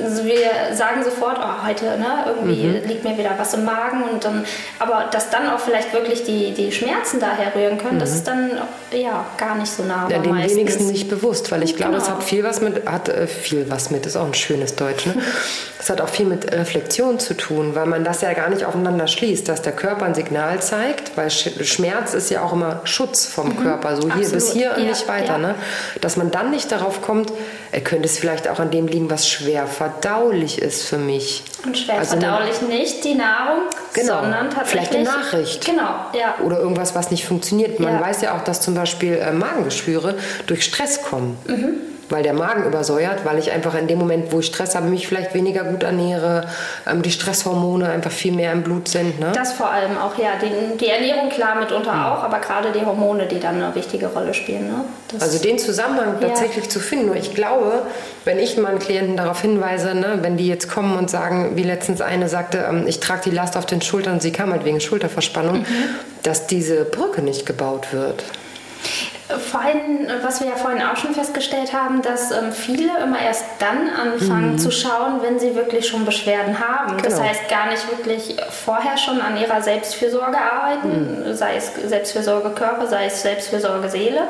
also 0.04 0.24
wir 0.24 0.74
sagen 0.74 1.04
sofort, 1.04 1.38
oh, 1.40 1.66
heute 1.66 1.84
ne, 1.98 2.24
irgendwie 2.26 2.64
mhm. 2.64 2.88
liegt 2.88 3.04
mir 3.04 3.16
wieder 3.16 3.30
was 3.38 3.54
im 3.54 3.64
Magen 3.64 4.02
und 4.02 4.24
dann, 4.24 4.44
aber 4.78 5.08
dass 5.10 5.30
dann 5.30 5.48
auch 5.50 5.60
vielleicht 5.60 5.92
wirklich 5.92 6.24
die, 6.24 6.52
die 6.52 6.72
Schmerzen 6.72 7.20
daher 7.20 7.54
rühren 7.54 7.78
können, 7.78 7.96
mhm. 7.96 8.00
das 8.00 8.12
ist 8.12 8.26
dann 8.26 8.50
ja 8.92 9.24
gar 9.36 9.54
nicht 9.56 9.70
so 9.70 9.84
nah. 9.84 10.08
Ja, 10.10 10.18
den 10.18 10.32
meistens. 10.32 10.56
wenigsten 10.56 10.86
nicht 10.88 11.08
bewusst, 11.08 11.50
weil 11.52 11.62
ich 11.62 11.76
glaube, 11.76 11.92
genau. 11.92 12.02
es 12.02 12.10
hat 12.10 12.22
viel 12.22 12.42
was 12.44 12.60
mit, 12.60 12.86
hat 12.86 13.08
äh, 13.08 13.26
viel 13.26 13.70
was 13.70 13.90
mit, 13.90 14.04
ist 14.04 14.16
auch 14.16 14.26
ein 14.26 14.34
schönes 14.34 14.74
Deutsch. 14.74 15.06
Ne? 15.06 15.14
es 15.78 15.88
hat 15.88 16.00
auch 16.00 16.08
viel 16.08 16.26
mit 16.26 16.52
Reflexion 16.52 17.18
zu 17.18 17.34
tun, 17.34 17.74
weil 17.74 17.86
man 17.86 18.04
das 18.04 18.20
ja 18.20 18.32
gar 18.32 18.50
nicht 18.50 18.64
aufeinander 18.64 19.06
schließt, 19.06 19.48
dass 19.48 19.62
der 19.62 19.72
Körper 19.72 20.06
ein 20.06 20.14
Signal 20.14 20.60
zeigt, 20.60 21.16
weil 21.16 21.30
Schmerz 21.30 22.14
ist 22.14 22.30
ja 22.30 22.42
auch 22.42 22.52
immer 22.52 22.80
Schutz 22.84 23.26
vom 23.26 23.50
mhm. 23.50 23.62
Körper, 23.62 23.96
so 23.96 24.02
hier 24.02 24.14
Absolut. 24.14 24.32
bis 24.32 24.52
hier 24.52 24.72
und 24.76 24.82
ja, 24.82 24.88
nicht 24.88 25.08
weiter. 25.08 25.34
Ja. 25.34 25.38
Ne? 25.38 25.54
Dass 26.00 26.16
man 26.16 26.30
dann 26.30 26.50
nicht 26.50 26.70
darauf 26.72 27.00
kommt, 27.00 27.32
könnte 27.84 28.06
es 28.06 28.18
vielleicht 28.18 28.48
auch 28.48 28.58
an 28.60 28.70
dem 28.70 28.86
liegen, 28.86 29.10
was 29.10 29.28
schwer 29.28 29.66
verdaulich 29.66 30.60
ist 30.60 30.86
für 30.86 30.98
mich. 30.98 31.44
Und 31.64 31.76
schwer 31.76 31.98
also 31.98 32.18
verdaulich 32.18 32.58
eine, 32.60 32.68
nicht 32.68 33.04
die 33.04 33.14
Nahrung, 33.14 33.62
genau, 33.92 34.22
sondern 34.22 34.50
tatsächlich... 34.50 34.88
Vielleicht 34.88 34.94
eine 34.94 35.04
Nachricht. 35.04 35.66
Genau, 35.66 35.94
ja. 36.12 36.36
Oder 36.44 36.58
irgendwas, 36.58 36.94
was 36.94 37.10
nicht 37.10 37.24
funktioniert. 37.24 37.80
Man 37.80 37.94
ja. 37.94 38.00
weiß 38.00 38.22
ja 38.22 38.36
auch, 38.36 38.44
dass 38.44 38.60
zum 38.60 38.74
Beispiel 38.74 39.14
äh, 39.14 39.32
Magengeschwüre 39.32 40.16
durch 40.46 40.64
Stress 40.64 41.02
kommen. 41.02 41.36
Mhm 41.46 41.97
weil 42.10 42.22
der 42.22 42.32
Magen 42.32 42.64
übersäuert, 42.64 43.24
weil 43.24 43.38
ich 43.38 43.50
einfach 43.50 43.74
in 43.74 43.86
dem 43.86 43.98
Moment, 43.98 44.32
wo 44.32 44.40
ich 44.40 44.46
Stress 44.46 44.74
habe, 44.74 44.86
mich 44.86 45.06
vielleicht 45.06 45.34
weniger 45.34 45.64
gut 45.64 45.82
ernähre, 45.82 46.46
ähm, 46.86 47.02
die 47.02 47.10
Stresshormone 47.10 47.88
einfach 47.88 48.10
viel 48.10 48.32
mehr 48.32 48.52
im 48.52 48.62
Blut 48.62 48.88
sind. 48.88 49.20
Ne? 49.20 49.32
Das 49.34 49.52
vor 49.52 49.70
allem 49.70 49.98
auch, 49.98 50.16
ja. 50.18 50.30
Die, 50.40 50.78
die 50.78 50.88
Ernährung 50.88 51.28
klar 51.28 51.56
mitunter 51.56 51.92
mhm. 51.92 52.04
auch, 52.04 52.22
aber 52.22 52.38
gerade 52.38 52.72
die 52.72 52.84
Hormone, 52.84 53.26
die 53.26 53.40
dann 53.40 53.62
eine 53.62 53.74
wichtige 53.74 54.06
Rolle 54.06 54.34
spielen. 54.34 54.68
Ne? 54.68 54.84
also 55.20 55.38
den 55.38 55.58
Zusammenhang 55.58 56.16
ja. 56.20 56.28
tatsächlich 56.28 56.68
zu 56.68 56.80
finden. 56.80 57.06
Nur 57.06 57.16
ich 57.16 57.34
glaube, 57.34 57.82
wenn 58.24 58.38
ich 58.38 58.56
meinen 58.58 58.78
Klienten 58.78 59.16
darauf 59.16 59.40
hinweise, 59.40 59.94
ne, 59.94 60.18
wenn 60.20 60.36
die 60.36 60.46
jetzt 60.46 60.68
kommen 60.68 60.96
und 60.96 61.08
sagen, 61.10 61.56
wie 61.56 61.62
letztens 61.62 62.00
eine 62.00 62.28
sagte, 62.28 62.66
ähm, 62.68 62.84
ich 62.86 63.00
trage 63.00 63.22
die 63.24 63.30
Last 63.30 63.56
auf 63.56 63.66
den 63.66 63.80
Schultern 63.80 64.14
und 64.14 64.22
sie 64.22 64.32
kam 64.32 64.52
halt 64.52 64.64
wegen 64.64 64.80
Schulterverspannung, 64.80 65.60
mhm. 65.60 65.66
dass 66.22 66.46
diese 66.46 66.84
Brücke 66.84 67.22
nicht 67.22 67.46
gebaut 67.46 67.92
wird. 67.92 68.24
Vor 69.28 69.60
allem, 69.60 70.08
was 70.22 70.40
wir 70.40 70.48
ja 70.48 70.56
vorhin 70.56 70.80
auch 70.82 70.96
schon 70.96 71.14
festgestellt 71.14 71.74
haben, 71.74 72.00
dass 72.00 72.30
ähm, 72.30 72.50
viele 72.50 72.98
immer 73.02 73.20
erst 73.20 73.44
dann 73.58 73.90
anfangen 73.90 74.52
mhm. 74.52 74.58
zu 74.58 74.70
schauen, 74.70 75.22
wenn 75.22 75.38
sie 75.38 75.54
wirklich 75.54 75.86
schon 75.86 76.06
Beschwerden 76.06 76.58
haben. 76.58 76.96
Genau. 76.96 77.02
Das 77.02 77.20
heißt, 77.20 77.46
gar 77.48 77.68
nicht 77.68 77.90
wirklich 77.90 78.36
vorher 78.50 78.96
schon 78.96 79.20
an 79.20 79.36
ihrer 79.36 79.60
Selbstfürsorge 79.60 80.38
arbeiten, 80.38 81.24
mhm. 81.28 81.34
sei 81.34 81.56
es 81.56 81.74
Selbstfürsorge 81.74 82.50
Körper, 82.50 82.86
sei 82.86 83.06
es 83.06 83.20
Selbstfürsorge 83.20 83.90
Seele, 83.90 84.22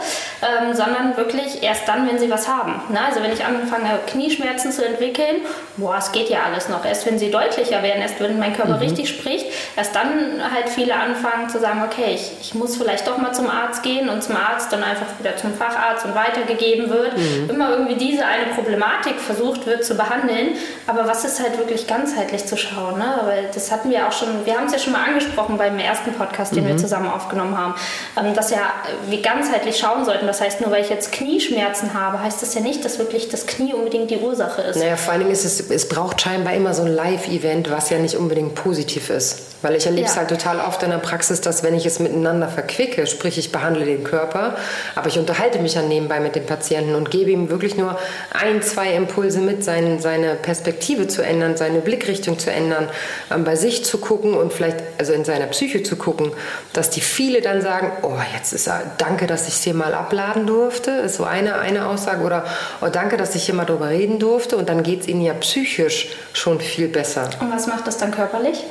ähm, 0.42 0.74
sondern 0.74 1.16
wirklich 1.16 1.62
erst 1.62 1.86
dann, 1.86 2.08
wenn 2.08 2.18
sie 2.18 2.28
was 2.28 2.48
haben. 2.48 2.82
Na, 2.88 3.06
also 3.06 3.22
wenn 3.22 3.32
ich 3.32 3.44
anfange, 3.44 4.00
Knieschmerzen 4.08 4.72
zu 4.72 4.84
entwickeln, 4.84 5.36
boah, 5.76 5.96
es 5.98 6.10
geht 6.10 6.28
ja 6.28 6.40
alles 6.44 6.68
noch. 6.68 6.84
Erst 6.84 7.06
wenn 7.06 7.20
sie 7.20 7.30
deutlicher 7.30 7.84
werden, 7.84 8.02
erst 8.02 8.18
wenn 8.18 8.36
mein 8.40 8.54
Körper 8.56 8.74
mhm. 8.74 8.80
richtig 8.80 9.08
spricht, 9.08 9.46
erst 9.76 9.94
dann 9.94 10.42
halt 10.52 10.68
viele 10.68 10.94
anfangen 10.94 11.48
zu 11.48 11.60
sagen, 11.60 11.84
okay, 11.86 12.14
ich, 12.14 12.32
ich 12.40 12.54
muss 12.54 12.76
vielleicht 12.76 13.06
doch 13.06 13.18
mal 13.18 13.32
zum 13.32 13.48
Arzt 13.48 13.84
gehen 13.84 14.08
und 14.08 14.24
zum 14.24 14.34
Arzt 14.34 14.72
dann 14.72 14.87
einfach 14.90 15.06
wieder 15.18 15.36
zum 15.36 15.54
Facharzt 15.54 16.04
und 16.04 16.14
weitergegeben 16.14 16.90
wird. 16.90 17.16
Mhm. 17.16 17.50
Immer 17.50 17.70
irgendwie 17.70 17.96
diese 17.96 18.24
eine 18.24 18.52
Problematik 18.54 19.20
versucht 19.20 19.66
wird 19.66 19.84
zu 19.84 19.94
behandeln. 19.94 20.56
Aber 20.86 21.06
was 21.06 21.24
ist 21.24 21.40
halt 21.40 21.58
wirklich 21.58 21.86
ganzheitlich 21.86 22.46
zu 22.46 22.56
schauen? 22.56 22.98
Ne? 22.98 23.20
Weil 23.24 23.48
das 23.52 23.70
hatten 23.70 23.90
wir 23.90 24.06
auch 24.06 24.12
schon, 24.12 24.44
wir 24.44 24.56
haben 24.56 24.66
es 24.66 24.72
ja 24.72 24.78
schon 24.78 24.92
mal 24.92 25.04
angesprochen 25.04 25.56
beim 25.58 25.78
ersten 25.78 26.12
Podcast, 26.12 26.54
den 26.54 26.64
mhm. 26.64 26.68
wir 26.68 26.76
zusammen 26.76 27.08
aufgenommen 27.08 27.56
haben, 27.56 27.74
ähm, 28.16 28.34
dass 28.34 28.50
ja 28.50 28.72
wir 29.06 29.22
ganzheitlich 29.22 29.78
schauen 29.78 30.04
sollten. 30.04 30.26
Das 30.26 30.40
heißt, 30.40 30.60
nur 30.60 30.70
weil 30.70 30.82
ich 30.82 30.90
jetzt 30.90 31.12
Knieschmerzen 31.12 31.94
habe, 31.94 32.20
heißt 32.22 32.42
das 32.42 32.54
ja 32.54 32.60
nicht, 32.60 32.84
dass 32.84 32.98
wirklich 32.98 33.28
das 33.28 33.46
Knie 33.46 33.74
unbedingt 33.74 34.10
die 34.10 34.18
Ursache 34.18 34.62
ist. 34.62 34.76
Naja, 34.76 34.96
vor 34.96 35.12
allen 35.12 35.20
Dingen 35.22 35.32
ist 35.32 35.44
es, 35.44 35.70
es 35.70 35.88
braucht 35.88 36.20
scheinbar 36.20 36.54
immer 36.54 36.74
so 36.74 36.82
ein 36.82 36.94
Live-Event, 36.94 37.70
was 37.70 37.90
ja 37.90 37.98
nicht 37.98 38.16
unbedingt 38.16 38.54
positiv 38.54 39.10
ist. 39.10 39.48
Weil 39.62 39.74
ich 39.74 39.86
erlebe 39.86 40.06
es 40.06 40.14
ja. 40.14 40.20
halt 40.20 40.30
total 40.30 40.60
oft 40.60 40.82
in 40.84 40.90
der 40.90 40.98
Praxis, 40.98 41.40
dass 41.40 41.64
wenn 41.64 41.74
ich 41.74 41.84
es 41.84 41.98
miteinander 41.98 42.48
verquicke, 42.48 43.06
sprich 43.06 43.38
ich 43.38 43.50
behandle 43.50 43.84
den 43.84 44.04
Körper, 44.04 44.56
aber 44.94 45.08
ich 45.08 45.18
unterhalte 45.18 45.58
mich 45.58 45.74
dann 45.74 45.88
nebenbei 45.88 46.20
mit 46.20 46.36
dem 46.36 46.46
Patienten 46.46 46.94
und 46.94 47.10
gebe 47.10 47.30
ihm 47.30 47.50
wirklich 47.50 47.76
nur 47.76 47.98
ein, 48.32 48.62
zwei 48.62 48.94
Impulse 48.94 49.40
mit, 49.40 49.64
sein, 49.64 50.00
seine 50.00 50.34
Perspektive 50.34 51.08
zu 51.08 51.22
ändern, 51.22 51.56
seine 51.56 51.80
Blickrichtung 51.80 52.38
zu 52.38 52.50
ändern, 52.50 52.88
ähm, 53.30 53.44
bei 53.44 53.56
sich 53.56 53.84
zu 53.84 53.98
gucken 53.98 54.34
und 54.34 54.52
vielleicht 54.52 54.78
also 54.98 55.12
in 55.12 55.24
seiner 55.24 55.46
Psyche 55.46 55.82
zu 55.82 55.96
gucken, 55.96 56.32
dass 56.72 56.90
die 56.90 57.00
viele 57.00 57.40
dann 57.40 57.62
sagen, 57.62 57.92
oh, 58.02 58.18
jetzt 58.34 58.52
ist 58.52 58.66
er, 58.66 58.82
danke, 58.98 59.26
dass 59.26 59.48
ich 59.48 59.54
es 59.54 59.62
hier 59.62 59.74
mal 59.74 59.94
abladen 59.94 60.46
durfte, 60.46 60.90
ist 60.90 61.16
so 61.16 61.24
eine, 61.24 61.58
eine 61.58 61.86
Aussage, 61.86 62.24
oder 62.24 62.44
oh, 62.80 62.88
danke, 62.90 63.16
dass 63.16 63.34
ich 63.34 63.44
hier 63.44 63.54
mal 63.54 63.64
drüber 63.64 63.88
reden 63.88 64.18
durfte 64.18 64.56
und 64.56 64.68
dann 64.68 64.82
geht 64.82 65.02
es 65.02 65.08
ihnen 65.08 65.22
ja 65.22 65.34
psychisch 65.34 66.08
schon 66.32 66.60
viel 66.60 66.88
besser. 66.88 67.30
Und 67.40 67.52
was 67.52 67.66
macht 67.66 67.86
das 67.86 67.98
dann 67.98 68.10
körperlich? 68.10 68.64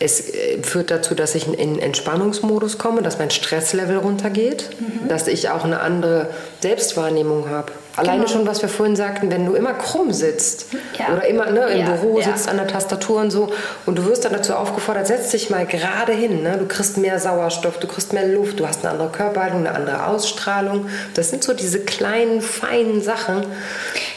Es 0.00 0.30
äh, 0.30 0.62
führt 0.62 0.90
dazu, 0.90 1.14
dass 1.14 1.34
ich 1.34 1.46
in 1.46 1.78
Entspannungsmodus 1.78 2.78
komme, 2.78 3.02
dass 3.02 3.18
mein 3.18 3.30
Stresslevel 3.30 3.98
runtergeht, 3.98 4.70
mhm. 4.80 5.08
dass 5.08 5.28
ich 5.28 5.50
auch 5.50 5.64
eine 5.64 5.80
andere 5.80 6.30
Selbstwahrnehmung 6.60 7.48
habe. 7.48 7.72
Alleine 7.96 8.24
genau. 8.24 8.32
schon, 8.32 8.46
was 8.46 8.62
wir 8.62 8.70
vorhin 8.70 8.96
sagten, 8.96 9.30
wenn 9.30 9.44
du 9.44 9.54
immer 9.54 9.74
krumm 9.74 10.12
sitzt 10.12 10.66
ja. 10.98 11.12
oder 11.12 11.26
immer 11.26 11.50
ne, 11.50 11.66
im 11.66 11.80
ja, 11.80 11.90
Büro 11.90 12.18
ja. 12.18 12.24
sitzt 12.24 12.48
an 12.48 12.56
der 12.56 12.66
Tastatur 12.66 13.20
und 13.20 13.30
so 13.30 13.52
und 13.84 13.98
du 13.98 14.06
wirst 14.06 14.24
dann 14.24 14.32
dazu 14.32 14.54
aufgefordert, 14.54 15.06
setz 15.06 15.30
dich 15.30 15.50
mal 15.50 15.66
gerade 15.66 16.12
hin. 16.12 16.42
Ne? 16.42 16.56
Du 16.58 16.66
kriegst 16.66 16.96
mehr 16.96 17.18
Sauerstoff, 17.18 17.78
du 17.78 17.86
kriegst 17.86 18.14
mehr 18.14 18.26
Luft, 18.26 18.58
du 18.58 18.66
hast 18.66 18.84
eine 18.84 18.92
andere 18.92 19.10
Körperhaltung, 19.10 19.66
eine 19.66 19.74
andere 19.74 20.06
Ausstrahlung. 20.06 20.86
Das 21.14 21.30
sind 21.30 21.44
so 21.44 21.52
diese 21.52 21.80
kleinen, 21.80 22.40
feinen 22.40 23.02
Sachen. 23.02 23.44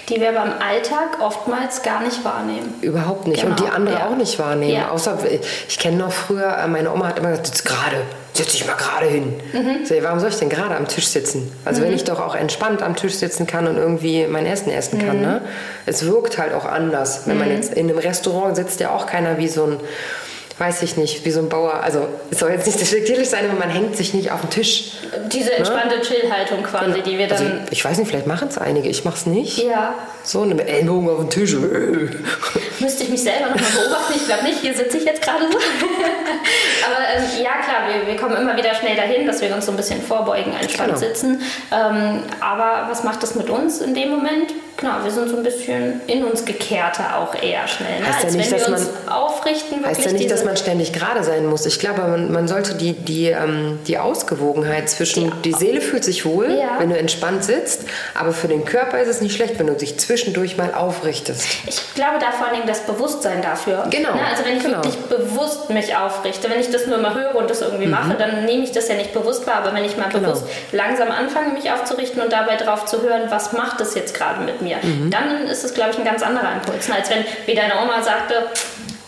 Die 0.10 0.20
wir 0.20 0.34
beim 0.34 0.52
Alltag 0.60 1.20
oftmals 1.22 1.82
gar 1.82 2.02
nicht 2.02 2.26
wahrnehmen. 2.26 2.74
Überhaupt 2.82 3.28
nicht. 3.28 3.42
Genau. 3.42 3.52
Und 3.52 3.60
die 3.60 3.72
andere 3.72 4.06
auch 4.06 4.16
nicht 4.16 4.38
wahrnehmen. 4.38 4.84
Außer, 4.90 5.18
ich 5.68 5.80
kenne 5.80 5.98
noch 5.98 6.12
früher, 6.12 6.58
äh, 6.58 6.68
meine 6.68 6.92
Oma 6.92 7.08
hat 7.08 7.20
immer 7.20 7.30
gesagt, 7.30 7.48
sitz 7.48 7.64
gerade 7.64 7.98
setz 8.34 8.52
dich 8.52 8.66
mal 8.66 8.76
gerade 8.76 9.06
hin. 9.06 9.34
Mhm. 9.54 9.86
So, 9.86 9.96
warum 10.02 10.20
soll 10.20 10.30
ich 10.30 10.38
denn 10.38 10.50
gerade 10.50 10.76
am 10.76 10.88
Tisch 10.88 11.08
sitzen? 11.08 11.52
Also 11.66 11.82
mhm. 11.82 11.86
wenn 11.86 11.94
ich 11.94 12.04
doch 12.04 12.20
auch 12.20 12.36
entspannt 12.36 12.82
am 12.82 12.96
Tisch 12.96 13.14
sitzen 13.14 13.46
kann 13.46 13.68
und 13.68 13.78
irgendwie 13.78 14.26
mein 14.28 14.46
Essen 14.46 14.72
essen 14.72 15.00
kann. 15.00 15.18
Mhm. 15.18 15.24
Ne? 15.24 15.42
Es 15.86 16.06
wirkt 16.06 16.38
halt 16.38 16.54
auch 16.54 16.66
anders. 16.66 17.28
Wenn 17.28 17.38
man 17.38 17.50
mhm. 17.50 17.56
jetzt 17.56 17.74
in 17.74 17.90
einem 17.90 18.00
Restaurant 18.00 18.56
sitzt, 18.56 18.80
ja 18.80 18.90
auch 18.90 19.06
keiner 19.06 19.38
wie 19.38 19.48
so 19.48 19.66
ein 19.66 19.80
weiß 20.64 20.82
ich 20.84 20.96
nicht, 20.96 21.26
wie 21.26 21.32
so 21.32 21.42
ein 21.42 21.50
Bauer. 21.50 21.74
Also 21.84 22.08
es 22.32 22.40
soll 22.40 22.52
jetzt 22.52 22.66
nicht 22.66 22.80
despektierlich 22.80 23.30
sein, 23.30 23.44
aber 23.50 23.60
man 23.60 23.70
hängt 23.70 23.98
sich 23.98 24.14
nicht 24.14 24.32
auf 24.32 24.40
den 24.42 24.50
Tisch. 24.50 24.94
Diese 25.28 25.50
ne? 25.50 25.56
entspannte 25.58 25.98
ne? 25.98 26.02
Chill-Haltung 26.02 26.64
quasi, 26.64 26.86
genau. 26.86 27.04
die 27.04 27.18
wir 27.18 27.28
dann. 27.28 27.38
Also, 27.38 27.72
ich 27.72 27.84
weiß 27.84 27.98
nicht, 27.98 28.08
vielleicht 28.08 28.28
machen 28.28 28.48
es 28.48 28.58
einige, 28.58 28.88
ich 28.88 29.04
mache 29.04 29.18
es 29.18 29.26
nicht. 29.26 29.58
Ja. 29.58 29.94
So 30.24 30.44
eine 30.44 30.66
Ellbogen 30.66 31.10
auf 31.10 31.18
den 31.20 31.30
Tisch. 31.30 31.54
Müsste 32.80 33.04
ich 33.04 33.10
mich 33.10 33.22
selber 33.22 33.50
noch 33.50 33.56
mal 33.56 33.72
beobachten? 33.72 34.14
Ich 34.16 34.26
glaube 34.26 34.44
nicht, 34.46 34.60
hier 34.60 34.74
sitze 34.74 34.98
ich 34.98 35.04
jetzt 35.04 35.22
gerade 35.22 35.52
so. 35.52 35.58
aber 36.88 37.00
ähm, 37.14 37.44
ja, 37.44 37.52
klar, 37.62 37.90
wir, 37.90 38.08
wir, 38.08 38.16
kommen 38.16 38.38
immer 38.38 38.56
wieder 38.56 38.74
schnell 38.74 38.96
dahin, 38.96 39.28
dass 39.28 39.42
wir 39.42 39.54
uns 39.54 39.66
so 39.66 39.72
ein 39.72 39.78
bisschen 39.78 40.02
vorbeugen, 40.02 40.54
entspannt 40.54 40.96
genau. 40.96 41.00
sitzen. 41.00 41.42
Ähm, 41.74 42.24
aber 42.40 42.88
was 42.90 43.04
macht 43.04 43.22
das 43.22 43.36
mit 43.36 43.50
uns 43.50 43.82
in 43.82 43.94
dem 43.94 44.12
Moment? 44.12 44.54
Genau, 44.78 45.04
wir 45.04 45.12
sind 45.12 45.30
so 45.30 45.38
ein 45.38 45.44
bisschen 45.44 46.02
in 46.08 46.24
uns 46.24 46.46
gekehrter 46.46 47.18
auch 47.18 47.36
eher 47.36 47.68
schnell. 47.68 48.00
Ne? 48.00 48.08
Heißt 48.08 48.26
Als 48.26 48.34
ja 48.34 48.40
nicht, 48.40 48.52
wenn 48.52 48.60
wir 48.60 48.68
uns 48.70 48.90
man, 49.06 49.14
aufrichten. 49.14 49.86
Heißt 49.86 50.06
ja 50.06 50.12
nicht, 50.12 50.32
dass 50.32 50.44
man 50.44 50.58
ständig 50.58 50.94
gerade 50.94 51.24
sein 51.24 51.46
muss. 51.46 51.66
Ich 51.66 51.80
glaube, 51.80 52.02
man, 52.02 52.32
man 52.32 52.48
sollte 52.48 52.76
die, 52.76 52.94
die, 52.94 53.28
ähm, 53.28 53.80
die 53.88 53.98
Ausgewogenheit 53.98 54.90
zwischen, 54.90 55.32
die, 55.42 55.52
die 55.52 55.54
Seele 55.54 55.80
fühlt 55.80 56.04
sich 56.04 56.26
wohl, 56.26 56.52
ja. 56.52 56.80
wenn 56.80 56.90
du 56.90 56.98
entspannt 56.98 57.44
sitzt, 57.44 57.84
aber 58.16 58.34
für 58.34 58.48
den 58.48 58.66
Körper 58.66 59.00
ist 59.00 59.08
es 59.08 59.22
nicht 59.22 59.36
schlecht, 59.36 59.60
wenn 59.60 59.68
du 59.68 59.74
dich 59.74 60.00
zwischendurch 60.00 60.58
mal 60.58 60.74
aufrichtest. 60.74 61.46
Ich 61.68 61.94
glaube 61.94 62.18
da 62.20 62.32
vor 62.32 62.48
allen 62.48 62.56
Dingen 62.56 62.68
das 62.68 62.82
Bewusstsein 62.82 63.42
dafür. 63.42 63.86
Genau. 63.90 64.14
Ne? 64.14 64.22
Also 64.30 64.44
wenn 64.46 64.58
ich 64.58 64.64
genau. 64.64 64.78
wirklich 64.78 64.96
bewusst 64.96 65.70
mich 65.70 65.96
aufrichte, 65.96 66.50
wenn 66.50 66.60
ich 66.60 66.72
das 66.72 66.88
nur 66.88 66.98
mal 66.98 67.14
höre 67.14 67.36
und 67.36 67.50
das 67.50 67.62
irgendwie 67.62 67.86
mhm. 67.86 67.92
mache, 67.92 68.16
dann 68.16 68.46
nehme 68.46 68.64
ich 68.64 68.72
das 68.72 68.88
ja 68.88 68.96
nicht 68.96 69.14
bewusst 69.14 69.46
wahr, 69.46 69.58
aber 69.58 69.74
wenn 69.74 69.86
ich 69.86 69.98
mal 69.98 70.10
genau. 70.10 70.30
bewusst 70.30 70.46
langsam 70.72 71.12
anfange, 71.12 71.54
mich 71.54 71.72
aufzurichten 71.72 72.22
und 72.22 72.34
dabei 72.34 72.56
drauf 72.56 72.86
zu 72.86 73.02
hören, 73.02 73.24
was 73.30 73.54
macht 73.54 73.80
das 73.80 73.96
jetzt 73.96 74.14
gerade 74.16 74.42
mit 74.42 74.63
mir, 74.64 74.78
mhm. 74.82 75.10
dann 75.10 75.48
ist 75.48 75.64
es, 75.64 75.74
glaube 75.74 75.92
ich, 75.92 75.98
ein 75.98 76.06
ganz 76.06 76.24
anderer 76.24 76.54
Impuls, 76.54 76.88
ne? 76.88 76.96
als 76.96 77.10
wenn, 77.10 77.26
wie 77.46 77.56
deine 77.56 77.74
Oma 77.82 78.02
sagte, 78.02 78.50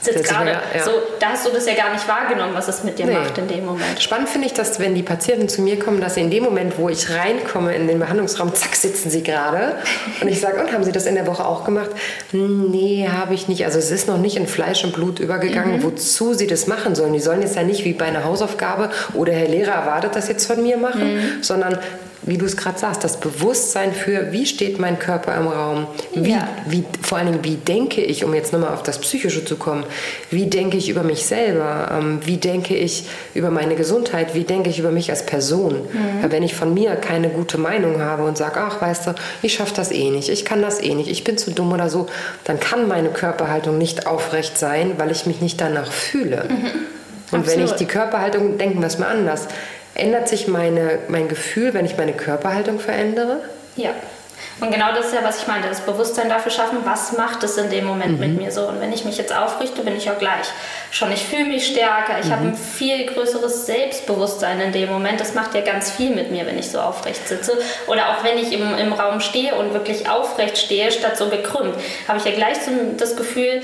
sitzt 0.06 0.24
gerade. 0.24 0.52
Ja. 0.52 0.84
So, 0.84 0.92
da 1.20 1.30
hast 1.30 1.46
du 1.46 1.52
das 1.52 1.66
ja 1.66 1.74
gar 1.74 1.92
nicht 1.92 2.08
wahrgenommen, 2.08 2.54
was 2.54 2.68
es 2.68 2.84
mit 2.84 2.98
dir 2.98 3.08
nee. 3.08 3.14
macht 3.14 3.38
in 3.38 3.48
dem 3.48 3.66
Moment. 3.66 4.02
Spannend 4.02 4.30
finde 4.30 4.48
ich, 4.48 4.54
dass 4.54 4.80
wenn 4.80 4.96
die 4.96 5.04
Patienten 5.04 5.50
zu 5.50 5.62
mir 5.62 5.78
kommen, 5.80 6.00
dass 6.00 6.16
sie 6.16 6.22
in 6.22 6.30
dem 6.30 6.44
Moment, 6.44 6.78
wo 6.78 6.90
ich 6.90 7.10
reinkomme 7.10 7.76
in 7.76 7.88
den 7.88 8.00
Behandlungsraum, 8.00 8.54
zack, 8.54 8.76
sitzen 8.76 9.10
sie 9.10 9.24
gerade. 9.24 9.78
Und 10.22 10.28
ich 10.28 10.40
sage, 10.40 10.62
und 10.62 10.72
haben 10.72 10.84
sie 10.84 10.92
das 10.92 11.06
in 11.06 11.16
der 11.16 11.28
Woche 11.28 11.46
auch 11.46 11.66
gemacht? 11.66 11.90
Nee, 12.32 13.10
habe 13.12 13.34
ich 13.34 13.48
nicht. 13.48 13.66
Also 13.66 13.80
es 13.80 13.92
ist 13.92 14.08
noch 14.08 14.18
nicht 14.18 14.38
in 14.38 14.48
Fleisch 14.48 14.84
und 14.84 14.94
Blut 14.94 15.20
übergegangen, 15.20 15.78
mhm. 15.78 15.84
wozu 15.84 16.34
sie 16.34 16.48
das 16.48 16.68
machen 16.68 16.96
sollen. 16.96 17.14
Die 17.14 17.20
sollen 17.20 17.42
jetzt 17.42 17.56
ja 17.56 17.64
nicht 17.64 17.84
wie 17.84 17.94
bei 17.94 18.06
einer 18.06 18.24
Hausaufgabe 18.24 18.92
oder 19.14 19.34
Herr 19.34 19.48
Lehrer 19.48 19.74
erwartet 19.74 20.16
das 20.16 20.28
jetzt 20.28 20.46
von 20.46 20.62
mir 20.62 20.78
machen, 20.78 21.16
mhm. 21.16 21.44
sondern 21.44 21.80
wie 22.26 22.38
du 22.38 22.46
es 22.46 22.58
gerade 22.58 22.80
sagst, 22.80 23.04
das 23.04 23.20
Bewusstsein 23.20 23.94
für, 23.94 24.32
wie 24.32 24.46
steht 24.46 24.80
mein 24.80 24.98
Körper 24.98 25.36
im 25.38 25.48
Raum, 25.48 25.88
wie, 26.14 26.32
ja. 26.32 26.48
wie, 26.66 26.84
vor 27.02 27.18
allen 27.18 27.28
Dingen, 27.28 27.44
wie 27.44 27.56
denke 27.56 28.02
ich, 28.02 28.24
um 28.24 28.34
jetzt 28.34 28.52
nochmal 28.52 28.74
auf 28.74 28.84
das 28.84 29.00
Psychische 29.00 29.46
zu 29.46 29.58
kommen, 29.58 29.84
wie 30.32 30.48
denke 30.48 30.78
ich 30.78 30.90
über 30.90 31.04
mich 31.04 31.26
selber, 31.26 31.90
ähm, 31.92 32.20
wie 32.26 32.38
denke 32.38 32.76
ich 32.76 33.06
über 33.34 33.52
meine 33.52 33.76
Gesundheit, 33.76 34.34
wie 34.34 34.44
denke 34.44 34.70
ich 34.70 34.80
über 34.80 34.92
mich 34.92 35.12
als 35.12 35.26
Person. 35.26 35.74
Mhm. 35.74 36.32
Wenn 36.32 36.44
ich 36.44 36.56
von 36.56 36.74
mir 36.74 36.96
keine 36.96 37.30
gute 37.30 37.60
Meinung 37.60 38.02
habe 38.02 38.24
und 38.24 38.38
sage, 38.38 38.60
ach, 38.60 38.82
weißt 38.82 39.08
du, 39.08 39.16
ich 39.44 39.54
schaffe 39.54 39.76
das 39.76 39.92
eh 39.92 40.10
nicht, 40.10 40.30
ich 40.30 40.46
kann 40.46 40.62
das 40.62 40.82
eh 40.82 40.96
nicht, 40.96 41.10
ich 41.10 41.24
bin 41.24 41.38
zu 41.38 41.52
dumm 41.52 41.72
oder 41.72 41.90
so, 41.90 42.08
dann 42.44 42.60
kann 42.60 42.88
meine 42.88 43.10
Körperhaltung 43.10 43.78
nicht 43.78 44.08
aufrecht 44.08 44.58
sein, 44.58 44.94
weil 44.98 45.12
ich 45.12 45.28
mich 45.28 45.42
nicht 45.42 45.62
danach 45.62 45.92
fühle. 45.92 46.46
Mhm. 46.50 46.72
Und 47.32 47.40
Absolut. 47.40 47.58
wenn 47.58 47.66
ich 47.66 47.72
die 47.74 47.86
Körperhaltung, 47.86 48.58
denken 48.58 48.80
wir 48.80 48.88
es 48.88 49.00
mal 49.00 49.08
anders, 49.08 49.48
Ändert 49.96 50.28
sich 50.28 50.48
meine, 50.48 51.00
mein 51.08 51.28
Gefühl, 51.30 51.74
wenn 51.74 51.86
ich 51.86 51.98
meine 51.98 52.14
Körperhaltung 52.14 52.80
verändere? 52.80 53.40
Ja. 53.76 53.92
Und 54.60 54.72
genau 54.72 54.94
das 54.94 55.08
ist 55.08 55.14
ja, 55.14 55.24
was 55.24 55.42
ich 55.42 55.48
meinte, 55.48 55.68
das 55.68 55.82
Bewusstsein 55.82 56.30
dafür 56.30 56.52
schaffen, 56.52 56.80
was 56.84 57.14
macht 57.14 57.44
es 57.44 57.58
in 57.58 57.70
dem 57.70 57.86
Moment 57.86 58.14
mhm. 58.14 58.20
mit 58.20 58.42
mir 58.42 58.52
so. 58.52 58.68
Und 58.68 58.80
wenn 58.80 58.94
ich 58.94 59.04
mich 59.06 59.18
jetzt 59.18 59.36
aufrichte, 59.36 59.82
bin 59.82 59.96
ich 59.96 60.10
auch 60.10 60.18
gleich 60.18 60.48
schon, 60.92 61.12
ich 61.12 61.24
fühle 61.24 61.46
mich 61.46 61.68
stärker, 61.68 62.20
ich 62.20 62.28
mhm. 62.28 62.32
habe 62.32 62.48
ein 62.48 62.56
viel 62.56 63.06
größeres 63.06 63.66
Selbstbewusstsein 63.66 64.62
in 64.62 64.72
dem 64.72 64.90
Moment. 64.90 65.20
Das 65.20 65.34
macht 65.34 65.56
ja 65.56 65.62
ganz 65.62 65.92
viel 65.92 66.12
mit 66.12 66.32
mir, 66.32 66.46
wenn 66.46 66.58
ich 66.58 66.70
so 66.70 66.80
aufrecht 66.80 67.28
sitze. 67.28 67.58
Oder 67.88 68.10
auch 68.10 68.24
wenn 68.24 68.38
ich 68.38 68.54
im, 68.54 68.78
im 68.78 68.94
Raum 68.94 69.20
stehe 69.20 69.56
und 69.56 69.74
wirklich 69.74 70.10
aufrecht 70.10 70.58
stehe, 70.58 70.92
statt 70.92 71.18
so 71.18 71.30
gekrümmt, 71.30 71.76
habe 72.08 72.18
ich 72.18 72.26
ja 72.26 72.32
gleich 72.32 72.58
so 72.58 72.72
das 72.98 73.16
Gefühl, 73.16 73.62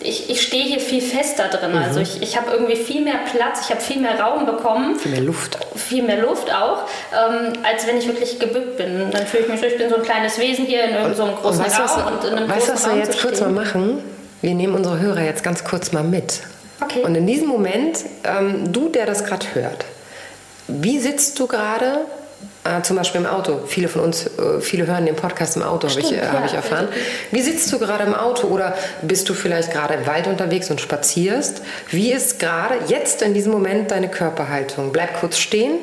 ich, 0.00 0.30
ich 0.30 0.42
stehe 0.42 0.64
hier 0.64 0.80
viel 0.80 1.00
fester 1.00 1.48
drin. 1.48 1.72
Mhm. 1.72 1.78
Also 1.78 2.00
ich, 2.00 2.22
ich 2.22 2.36
habe 2.36 2.50
irgendwie 2.52 2.76
viel 2.76 3.02
mehr 3.02 3.20
Platz, 3.30 3.60
ich 3.64 3.70
habe 3.70 3.80
viel 3.80 4.00
mehr 4.00 4.20
Raum 4.20 4.46
bekommen. 4.46 4.96
Viel 4.96 5.12
mehr 5.12 5.20
Luft. 5.20 5.58
Viel 5.74 6.02
mehr 6.02 6.18
Luft 6.18 6.52
auch, 6.52 6.82
ähm, 7.12 7.52
als 7.62 7.86
wenn 7.86 7.96
ich 7.98 8.06
wirklich 8.06 8.38
gebückt 8.38 8.76
bin. 8.76 9.10
Dann 9.10 9.26
fühle 9.26 9.44
ich 9.44 9.48
mich 9.48 9.60
so, 9.60 9.66
ich 9.66 9.78
bin 9.78 9.88
so 9.88 9.96
ein 9.96 10.02
kleines 10.02 10.38
Wesen 10.38 10.66
hier 10.66 10.84
in 10.84 10.90
irgendeinem 10.90 11.14
so 11.14 11.24
großen 11.40 11.64
und 11.64 11.72
Raum. 11.72 11.84
Was, 11.84 11.96
und 11.96 12.30
in 12.30 12.38
einem 12.38 12.48
weißt 12.48 12.68
du, 12.68 12.72
was 12.72 12.86
wir 12.86 12.96
jetzt 12.96 13.20
kurz 13.20 13.40
mal 13.40 13.50
machen? 13.50 14.02
Wir 14.42 14.54
nehmen 14.54 14.74
unsere 14.74 15.00
Hörer 15.00 15.22
jetzt 15.22 15.42
ganz 15.42 15.64
kurz 15.64 15.92
mal 15.92 16.04
mit. 16.04 16.40
Okay. 16.80 17.02
Und 17.02 17.14
in 17.14 17.26
diesem 17.26 17.48
Moment, 17.48 18.00
ähm, 18.24 18.72
du, 18.72 18.88
der 18.88 19.06
das 19.06 19.24
gerade 19.24 19.46
hört, 19.54 19.84
wie 20.68 20.98
sitzt 20.98 21.38
du 21.38 21.46
gerade 21.46 22.02
äh, 22.66 22.82
zum 22.82 22.96
Beispiel 22.96 23.20
im 23.20 23.26
Auto. 23.26 23.60
Viele 23.66 23.88
von 23.88 24.02
uns, 24.02 24.26
äh, 24.26 24.60
viele 24.60 24.86
hören 24.86 25.06
den 25.06 25.16
Podcast 25.16 25.56
im 25.56 25.62
Auto, 25.62 25.88
habe 25.88 26.00
ich, 26.00 26.12
äh, 26.12 26.16
ja, 26.16 26.32
hab 26.32 26.46
ich 26.46 26.54
erfahren. 26.54 26.88
Wie 27.30 27.40
sitzt 27.40 27.72
du 27.72 27.78
gerade 27.78 28.04
im 28.04 28.14
Auto 28.14 28.48
oder 28.48 28.74
bist 29.02 29.28
du 29.28 29.34
vielleicht 29.34 29.72
gerade 29.72 29.94
im 29.94 30.06
Wald 30.06 30.26
unterwegs 30.26 30.70
und 30.70 30.80
spazierst? 30.80 31.62
Wie 31.90 32.12
ist 32.12 32.38
gerade 32.38 32.74
jetzt 32.88 33.22
in 33.22 33.34
diesem 33.34 33.52
Moment 33.52 33.90
deine 33.90 34.08
Körperhaltung? 34.08 34.92
Bleib 34.92 35.20
kurz 35.20 35.38
stehen 35.38 35.78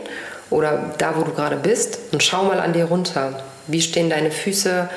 oder 0.50 0.94
da, 0.98 1.16
wo 1.16 1.24
du 1.24 1.32
gerade 1.32 1.56
bist 1.56 2.00
und 2.12 2.22
schau 2.24 2.44
mal 2.44 2.60
an 2.60 2.74
dir 2.74 2.86
runter. 2.86 3.44
Wie 3.68 3.82
stehen 3.82 4.10
deine 4.10 4.32
Füße? 4.32 4.90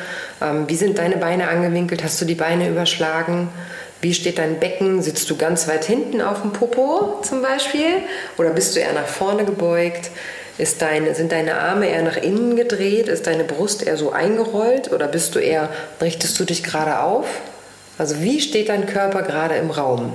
Ähm, 0.42 0.64
wie 0.68 0.76
sind 0.76 0.98
deine 0.98 1.16
Beine 1.16 1.48
angewinkelt? 1.48 2.02
Hast 2.02 2.20
du 2.20 2.24
die 2.24 2.34
Beine 2.34 2.68
überschlagen? 2.68 3.48
Wie 4.00 4.12
steht 4.12 4.38
dein 4.38 4.58
Becken? 4.58 5.02
Sitzt 5.02 5.30
du 5.30 5.36
ganz 5.36 5.68
weit 5.68 5.84
hinten 5.84 6.20
auf 6.20 6.42
dem 6.42 6.52
Popo 6.52 7.20
zum 7.22 7.42
Beispiel? 7.42 8.02
Oder 8.36 8.50
bist 8.50 8.76
du 8.76 8.80
eher 8.80 8.92
nach 8.92 9.06
vorne 9.06 9.44
gebeugt? 9.44 10.10
Ist 10.58 10.80
deine, 10.80 11.14
sind 11.14 11.32
deine 11.32 11.56
Arme 11.56 11.88
eher 11.88 12.02
nach 12.02 12.16
innen 12.16 12.56
gedreht? 12.56 13.08
Ist 13.08 13.26
deine 13.26 13.44
Brust 13.44 13.86
eher 13.86 13.96
so 13.96 14.12
eingerollt? 14.12 14.90
Oder 14.90 15.06
bist 15.06 15.34
du 15.34 15.38
eher, 15.38 15.68
richtest 16.00 16.38
du 16.40 16.44
dich 16.44 16.62
gerade 16.62 17.00
auf? 17.00 17.26
Also 17.98 18.20
wie 18.20 18.40
steht 18.40 18.70
dein 18.70 18.86
Körper 18.86 19.22
gerade 19.22 19.56
im 19.56 19.70
Raum? 19.70 20.14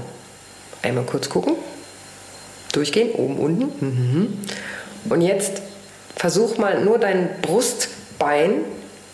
Einmal 0.81 1.03
kurz 1.03 1.29
gucken. 1.29 1.53
Durchgehen, 2.73 3.11
oben, 3.11 3.37
unten. 3.37 3.85
Mhm. 3.85 4.37
Und 5.09 5.21
jetzt 5.21 5.61
versuch 6.15 6.57
mal 6.57 6.83
nur 6.83 6.97
dein 6.97 7.29
Brustbein 7.41 8.63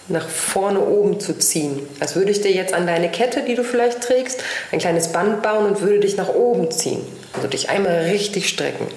nach 0.10 0.29
vorne 0.29 0.79
oben 0.79 1.19
zu 1.19 1.38
ziehen. 1.38 1.81
Als 2.00 2.15
würde 2.15 2.31
ich 2.31 2.41
dir 2.41 2.51
jetzt 2.51 2.74
an 2.74 2.88
deine 2.88 3.10
Kette, 3.10 3.43
die 3.43 3.55
du 3.55 3.63
vielleicht 3.63 4.01
trägst, 4.01 4.41
ein 4.72 4.79
kleines 4.79 5.10
Band 5.10 5.41
bauen 5.41 5.65
und 5.65 5.81
würde 5.81 6.00
dich 6.00 6.15
nach 6.15 6.29
oben 6.29 6.72
ziehen. 6.72 7.01
Also 7.34 7.48
dich 7.48 7.69
einmal 7.69 8.03
richtig 8.03 8.48
strecken. 8.48 8.88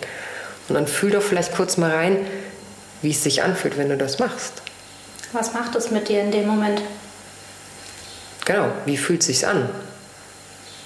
Und 0.70 0.74
dann 0.74 0.86
fühl 0.86 1.10
doch 1.10 1.22
vielleicht 1.22 1.52
kurz 1.52 1.76
mal 1.76 1.90
rein, 1.90 2.16
wie 3.02 3.10
es 3.10 3.24
sich 3.24 3.42
anfühlt, 3.42 3.76
wenn 3.76 3.88
du 3.88 3.96
das 3.96 4.20
machst. 4.20 4.62
Was 5.32 5.52
macht 5.52 5.74
es 5.74 5.90
mit 5.90 6.08
dir 6.08 6.22
in 6.22 6.30
dem 6.30 6.46
Moment? 6.46 6.80
Genau, 8.44 8.70
wie 8.86 8.96
fühlt 8.96 9.20
es 9.20 9.26
sich 9.26 9.46
an? 9.46 9.68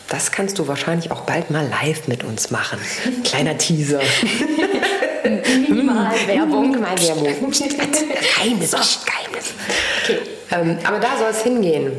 Das 0.08 0.32
kannst 0.32 0.58
du 0.58 0.68
wahrscheinlich 0.68 1.10
auch 1.10 1.20
bald 1.22 1.50
mal 1.50 1.68
live 1.68 2.08
mit 2.08 2.24
uns 2.24 2.50
machen. 2.50 2.78
Kleiner 3.24 3.58
Teaser. 3.58 4.00
Minimal 5.68 6.14
Werbung. 6.28 6.70
Minimal 6.70 6.98
Werbung. 6.98 7.50
Geheimnis, 7.50 8.70
Geheimnis. 8.70 9.54
Okay. 10.02 10.18
Ähm, 10.50 10.78
aber 10.84 10.98
da 10.98 11.18
soll 11.18 11.28
es 11.30 11.42
hingehen. 11.42 11.92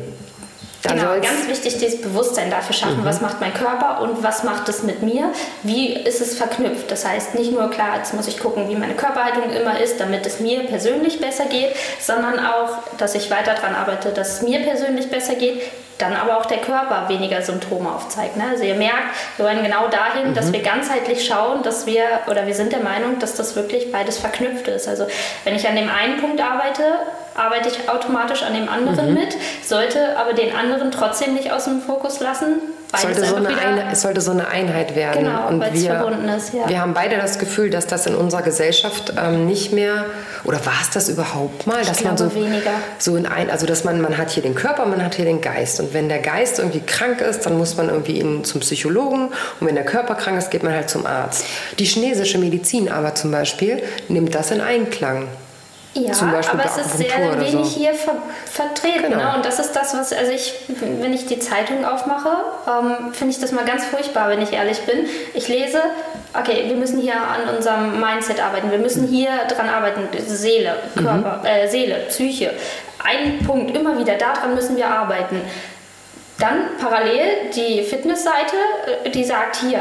Genau, 0.82 1.14
ganz 1.20 1.48
wichtig, 1.48 1.78
dieses 1.78 2.00
Bewusstsein 2.00 2.50
dafür 2.50 2.74
schaffen, 2.74 3.00
mhm. 3.00 3.04
was 3.04 3.20
macht 3.20 3.40
mein 3.40 3.52
Körper 3.54 4.00
und 4.02 4.22
was 4.22 4.44
macht 4.44 4.68
es 4.68 4.82
mit 4.82 5.02
mir, 5.02 5.32
wie 5.62 5.94
ist 5.94 6.20
es 6.20 6.36
verknüpft. 6.36 6.90
Das 6.90 7.06
heißt, 7.06 7.34
nicht 7.34 7.52
nur 7.52 7.70
klar, 7.70 7.96
jetzt 7.96 8.14
muss 8.14 8.28
ich 8.28 8.38
gucken, 8.38 8.68
wie 8.68 8.76
meine 8.76 8.94
Körperhaltung 8.94 9.50
immer 9.50 9.80
ist, 9.80 9.98
damit 9.98 10.26
es 10.26 10.40
mir 10.40 10.60
persönlich 10.64 11.20
besser 11.20 11.46
geht, 11.46 11.74
sondern 12.00 12.38
auch, 12.38 12.78
dass 12.98 13.14
ich 13.14 13.30
weiter 13.30 13.54
daran 13.54 13.74
arbeite, 13.74 14.10
dass 14.10 14.34
es 14.34 14.42
mir 14.42 14.60
persönlich 14.60 15.10
besser 15.10 15.34
geht, 15.34 15.62
dann 15.98 16.14
aber 16.14 16.38
auch 16.38 16.46
der 16.46 16.58
Körper 16.58 17.08
weniger 17.08 17.40
Symptome 17.42 17.90
aufzeigt. 17.90 18.36
Ne? 18.36 18.44
Also 18.50 18.64
ihr 18.64 18.74
merkt, 18.74 19.14
wir 19.36 19.46
wollen 19.46 19.62
genau 19.62 19.88
dahin, 19.88 20.30
mhm. 20.30 20.34
dass 20.34 20.52
wir 20.52 20.60
ganzheitlich 20.60 21.26
schauen, 21.26 21.62
dass 21.62 21.86
wir, 21.86 22.04
oder 22.30 22.46
wir 22.46 22.54
sind 22.54 22.72
der 22.72 22.80
Meinung, 22.80 23.18
dass 23.18 23.34
das 23.34 23.56
wirklich 23.56 23.90
beides 23.90 24.18
verknüpft 24.18 24.68
ist. 24.68 24.88
Also 24.88 25.06
wenn 25.44 25.54
ich 25.54 25.66
an 25.66 25.76
dem 25.76 25.88
einen 25.88 26.20
Punkt 26.20 26.40
arbeite, 26.40 26.82
arbeite 27.36 27.68
ich 27.68 27.88
automatisch 27.88 28.42
an 28.42 28.54
dem 28.54 28.68
anderen 28.68 29.08
mhm. 29.08 29.14
mit, 29.14 29.36
sollte 29.62 30.16
aber 30.18 30.32
den 30.32 30.54
anderen 30.54 30.90
trotzdem 30.90 31.34
nicht 31.34 31.52
aus 31.52 31.64
dem 31.64 31.80
Fokus 31.80 32.20
lassen. 32.20 32.60
Sollte 32.96 33.24
so 33.24 33.34
eine 33.34 33.48
eine, 33.48 33.90
es 33.92 34.02
sollte 34.02 34.20
so 34.20 34.30
eine 34.30 34.48
Einheit 34.48 34.94
werden. 34.94 35.24
Genau, 35.24 35.48
und 35.48 35.60
wir, 35.74 35.90
verbunden 35.90 36.28
ist, 36.28 36.54
ja. 36.54 36.68
wir 36.68 36.80
haben 36.80 36.94
beide 36.94 37.16
das 37.16 37.38
Gefühl, 37.38 37.68
dass 37.68 37.86
das 37.86 38.06
in 38.06 38.14
unserer 38.14 38.42
Gesellschaft 38.42 39.12
ähm, 39.18 39.46
nicht 39.46 39.72
mehr, 39.72 40.06
oder 40.44 40.64
war 40.64 40.80
es 40.80 40.90
das 40.90 41.08
überhaupt 41.08 41.66
mal, 41.66 41.82
ich 41.82 41.88
dass 41.88 42.02
man 42.04 42.16
so, 42.16 42.32
weniger. 42.34 42.70
so 42.98 43.16
in 43.16 43.26
ein, 43.26 43.50
also 43.50 43.66
dass 43.66 43.84
man, 43.84 44.00
man 44.00 44.16
hat 44.16 44.30
hier 44.30 44.42
den 44.42 44.54
Körper, 44.54 44.86
man 44.86 45.04
hat 45.04 45.16
hier 45.16 45.24
den 45.24 45.40
Geist. 45.40 45.80
Und 45.80 45.94
wenn 45.94 46.08
der 46.08 46.20
Geist 46.20 46.58
irgendwie 46.58 46.80
krank 46.80 47.20
ist, 47.20 47.44
dann 47.44 47.58
muss 47.58 47.76
man 47.76 47.88
irgendwie 47.88 48.20
in, 48.20 48.44
zum 48.44 48.60
Psychologen. 48.60 49.30
Und 49.60 49.66
wenn 49.66 49.74
der 49.74 49.84
Körper 49.84 50.14
krank 50.14 50.38
ist, 50.38 50.50
geht 50.50 50.62
man 50.62 50.72
halt 50.72 50.88
zum 50.88 51.06
Arzt. 51.06 51.44
Die 51.78 51.84
chinesische 51.84 52.38
Medizin 52.38 52.90
aber 52.90 53.14
zum 53.14 53.30
Beispiel 53.30 53.82
nimmt 54.08 54.34
das 54.34 54.52
in 54.52 54.60
Einklang. 54.60 55.26
Ja, 55.96 56.12
aber 56.52 56.64
es 56.64 56.76
ist 56.76 56.98
sehr 56.98 57.40
wenig 57.40 57.52
so. 57.52 57.64
hier 57.64 57.94
ver 57.94 58.16
vertreten. 58.50 59.10
Genau. 59.10 59.16
Ne? 59.16 59.36
Und 59.36 59.46
das 59.46 59.58
ist 59.58 59.72
das, 59.72 59.94
was, 59.94 60.12
also 60.12 60.30
ich, 60.30 60.54
wenn 60.68 61.12
ich 61.12 61.26
die 61.26 61.38
Zeitung 61.38 61.84
aufmache, 61.84 62.28
ähm, 62.68 63.12
finde 63.12 63.32
ich 63.32 63.40
das 63.40 63.52
mal 63.52 63.64
ganz 63.64 63.86
furchtbar, 63.86 64.28
wenn 64.28 64.42
ich 64.42 64.52
ehrlich 64.52 64.80
bin. 64.82 65.06
Ich 65.34 65.48
lese, 65.48 65.80
okay, 66.38 66.64
wir 66.66 66.76
müssen 66.76 67.00
hier 67.00 67.14
an 67.14 67.54
unserem 67.56 68.00
Mindset 68.00 68.40
arbeiten, 68.42 68.70
wir 68.70 68.78
müssen 68.78 69.06
hier 69.06 69.30
dran 69.48 69.68
arbeiten, 69.68 70.08
Seele, 70.26 70.74
Körper, 70.94 71.40
mhm. 71.40 71.46
äh, 71.46 71.68
Seele, 71.68 71.96
Psyche. 72.08 72.52
Ein 73.02 73.38
Punkt, 73.46 73.76
immer 73.76 73.98
wieder, 73.98 74.16
daran 74.16 74.54
müssen 74.54 74.76
wir 74.76 74.88
arbeiten. 74.88 75.40
Dann 76.38 76.76
parallel 76.78 77.50
die 77.54 77.82
Fitnessseite, 77.82 78.56
äh, 79.04 79.10
die 79.10 79.24
sagt 79.24 79.56
hier, 79.56 79.80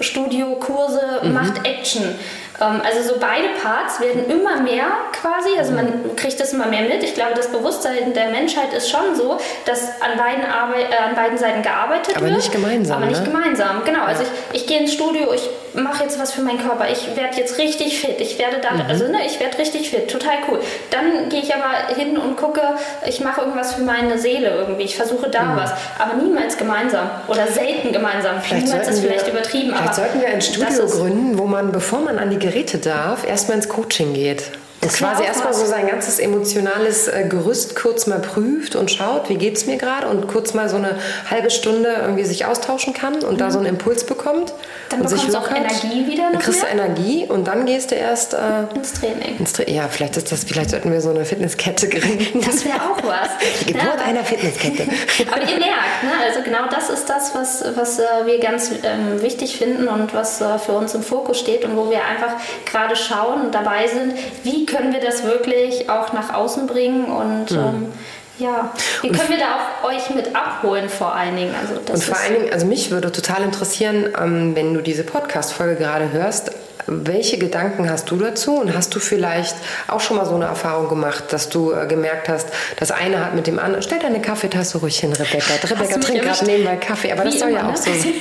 Studio, 0.00 0.56
Kurse, 0.56 1.20
mhm. 1.22 1.32
macht 1.32 1.66
Action. 1.66 2.14
Ähm, 2.60 2.80
also 2.84 3.14
so 3.14 3.20
beide 3.20 3.48
Parts 3.60 4.00
werden 4.00 4.28
immer 4.30 4.60
mehr 4.60 4.86
quasi, 5.12 5.58
also 5.58 5.72
man 5.72 6.14
kriegt 6.16 6.38
das 6.38 6.52
immer 6.52 6.66
mehr 6.66 6.82
mit. 6.82 7.02
Ich 7.02 7.14
glaube, 7.14 7.32
das 7.34 7.48
Bewusstsein 7.48 8.12
der 8.14 8.30
Menschheit 8.30 8.72
ist 8.72 8.90
schon 8.90 9.14
so, 9.16 9.38
dass 9.64 10.00
an 10.00 10.16
beiden, 10.16 10.44
Arbeit, 10.44 10.90
äh, 10.90 11.08
an 11.08 11.14
beiden 11.14 11.38
Seiten 11.38 11.62
gearbeitet 11.62 12.16
aber 12.16 12.26
wird. 12.26 12.32
Aber 12.32 12.36
nicht 12.36 12.52
gemeinsam. 12.52 12.96
Aber 12.98 13.06
nicht 13.06 13.20
ne? 13.20 13.26
gemeinsam, 13.26 13.82
genau. 13.84 14.04
Also 14.04 14.22
ich, 14.22 14.62
ich 14.62 14.66
gehe 14.66 14.80
ins 14.80 14.92
Studio, 14.92 15.32
ich 15.32 15.48
mache 15.74 16.04
jetzt 16.04 16.20
was 16.20 16.32
für 16.32 16.42
meinen 16.42 16.60
Körper, 16.60 16.86
ich 16.90 17.16
werde 17.16 17.36
jetzt 17.36 17.58
richtig 17.58 17.98
fit, 17.98 18.20
ich 18.20 18.38
werde 18.38 18.58
da, 18.60 18.72
mhm. 18.72 18.88
also 18.88 19.08
ne, 19.08 19.26
ich 19.26 19.40
werde 19.40 19.58
richtig 19.58 19.90
fit, 19.90 20.10
total 20.10 20.36
cool. 20.48 20.60
Dann 20.90 21.28
gehe 21.28 21.40
ich 21.40 21.52
aber 21.54 21.94
hin 21.94 22.16
und 22.16 22.36
gucke, 22.36 22.60
ich 23.06 23.20
mache 23.20 23.40
irgendwas 23.40 23.74
für 23.74 23.82
meine 23.82 24.18
Seele 24.18 24.50
irgendwie, 24.50 24.84
ich 24.84 24.96
versuche 24.96 25.28
da 25.28 25.42
mhm. 25.42 25.56
was, 25.56 25.72
aber 25.98 26.14
niemals 26.22 26.56
gemeinsam 26.56 27.10
oder 27.26 27.48
selten 27.48 27.92
gemeinsam. 27.92 28.40
Vielleicht 28.40 28.66
niemals 28.66 28.88
ist 28.88 29.00
vielleicht 29.00 29.28
übertrieben. 29.28 29.74
Vielleicht 29.74 29.94
sollten 29.94 30.20
wir 30.20 30.28
ein 30.28 30.40
Studio 30.40 30.86
gründen, 30.86 31.38
wo 31.38 31.46
man, 31.46 31.72
bevor 31.72 32.00
man 32.00 32.18
an 32.18 32.30
die 32.30 32.38
Geräte 32.44 32.76
darf, 32.76 33.26
erstmal 33.26 33.56
ins 33.56 33.70
Coaching 33.70 34.12
geht. 34.12 34.50
Und 34.84 34.92
quasi 34.92 35.24
erstmal 35.24 35.54
so 35.54 35.64
sein 35.64 35.86
ganzes 35.86 36.18
emotionales 36.18 37.08
äh, 37.08 37.26
Gerüst 37.28 37.74
kurz 37.74 38.06
mal 38.06 38.20
prüft 38.20 38.76
und 38.76 38.90
schaut, 38.90 39.28
wie 39.28 39.36
geht 39.36 39.56
es 39.56 39.66
mir 39.66 39.78
gerade 39.78 40.08
und 40.08 40.28
kurz 40.28 40.52
mal 40.52 40.68
so 40.68 40.76
eine 40.76 40.98
halbe 41.30 41.50
Stunde 41.50 41.94
irgendwie 42.00 42.24
sich 42.24 42.44
austauschen 42.44 42.92
kann 42.92 43.22
und 43.22 43.34
mhm. 43.34 43.38
da 43.38 43.50
so 43.50 43.58
einen 43.58 43.68
Impuls 43.68 44.04
bekommt. 44.04 44.52
Dann 44.90 45.00
und 45.00 45.08
sich 45.08 45.26
lockert. 45.28 45.52
auch 45.52 45.56
Energie 45.56 46.06
wieder. 46.06 46.30
Dann 46.32 46.40
kriegst 46.40 46.62
du 46.62 46.66
Energie 46.66 47.26
und 47.26 47.46
dann 47.46 47.64
gehst 47.66 47.90
du 47.90 47.94
erst 47.94 48.34
äh, 48.34 48.38
ins 48.74 48.92
Training. 48.92 49.38
Ins 49.38 49.54
Tra 49.54 49.64
ja, 49.66 49.88
vielleicht 49.88 50.16
ist 50.16 50.30
das, 50.30 50.44
vielleicht 50.44 50.70
sollten 50.70 50.92
wir 50.92 51.00
so 51.00 51.10
eine 51.10 51.24
Fitnesskette 51.24 51.88
gründen. 51.88 52.42
Das 52.44 52.64
wäre 52.64 52.76
auch 52.76 53.02
was. 53.02 53.30
Die 53.60 53.72
Geburt 53.72 53.84
ja, 53.98 54.04
einer 54.04 54.24
Fitnesskette. 54.24 54.82
aber 55.32 55.40
ihr 55.40 55.58
merkt, 55.58 56.02
ne? 56.02 56.10
also 56.26 56.42
genau 56.42 56.68
das 56.70 56.90
ist 56.90 57.08
das, 57.08 57.34
was, 57.34 57.64
was 57.74 57.98
äh, 57.98 58.02
wir 58.26 58.38
ganz 58.38 58.70
ähm, 58.82 59.22
wichtig 59.22 59.56
finden 59.56 59.88
und 59.88 60.12
was 60.12 60.40
äh, 60.40 60.58
für 60.58 60.72
uns 60.72 60.94
im 60.94 61.02
Fokus 61.02 61.38
steht 61.38 61.64
und 61.64 61.76
wo 61.76 61.90
wir 61.90 62.04
einfach 62.04 62.34
gerade 62.66 62.96
schauen 62.96 63.46
und 63.46 63.54
dabei 63.54 63.86
sind, 63.88 64.14
wie 64.42 64.66
können 64.66 64.73
wir 64.92 65.00
das 65.00 65.24
wirklich 65.24 65.88
auch 65.88 66.12
nach 66.12 66.34
außen 66.34 66.66
bringen 66.66 67.06
und 67.06 67.50
mhm. 67.50 67.58
ähm, 67.58 67.92
ja, 68.38 68.72
wie 69.02 69.10
können 69.10 69.28
wir 69.28 69.38
da 69.38 69.44
auch 69.44 69.88
euch 69.88 70.10
mit 70.10 70.34
abholen 70.34 70.88
vor 70.88 71.14
allen 71.14 71.36
Dingen? 71.36 71.54
Also 71.54 71.80
und 71.92 72.02
vor 72.02 72.16
allen 72.16 72.34
Dingen, 72.34 72.52
also 72.52 72.66
mich 72.66 72.90
würde 72.90 73.12
total 73.12 73.42
interessieren, 73.42 74.08
ähm, 74.20 74.56
wenn 74.56 74.74
du 74.74 74.80
diese 74.80 75.04
Podcast-Folge 75.04 75.76
gerade 75.76 76.10
hörst, 76.10 76.50
welche 76.86 77.38
Gedanken 77.38 77.88
hast 77.90 78.10
du 78.10 78.16
dazu 78.16 78.56
und 78.56 78.74
hast 78.74 78.94
du 78.94 79.00
vielleicht 79.00 79.56
auch 79.88 80.00
schon 80.00 80.16
mal 80.16 80.26
so 80.26 80.34
eine 80.34 80.46
Erfahrung 80.46 80.88
gemacht, 80.88 81.24
dass 81.30 81.48
du 81.48 81.72
äh, 81.72 81.86
gemerkt 81.86 82.28
hast, 82.28 82.48
das 82.76 82.90
eine 82.90 83.24
hat 83.24 83.34
mit 83.34 83.46
dem 83.46 83.58
anderen. 83.58 83.82
Stell 83.82 83.98
deine 83.98 84.20
Kaffeetasse 84.20 84.78
ruhig 84.78 84.98
hin, 84.98 85.12
Rebecca. 85.12 85.54
Rebecca 85.62 85.98
trinkt 85.98 86.22
gerade 86.22 86.44
nebenbei 86.44 86.76
Kaffee, 86.76 87.12
aber 87.12 87.24
das 87.24 87.38
soll 87.38 87.50
immer, 87.50 87.60
ja 87.60 87.66
auch 87.66 87.72
ne? 87.72 87.76
so 87.76 87.92
sein. 87.92 88.14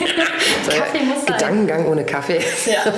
Kaffee 0.77 1.03
muss 1.03 1.25
Gedankengang 1.25 1.87
ohne 1.87 2.05
Kaffee. 2.05 2.39
Ja. 2.65 2.93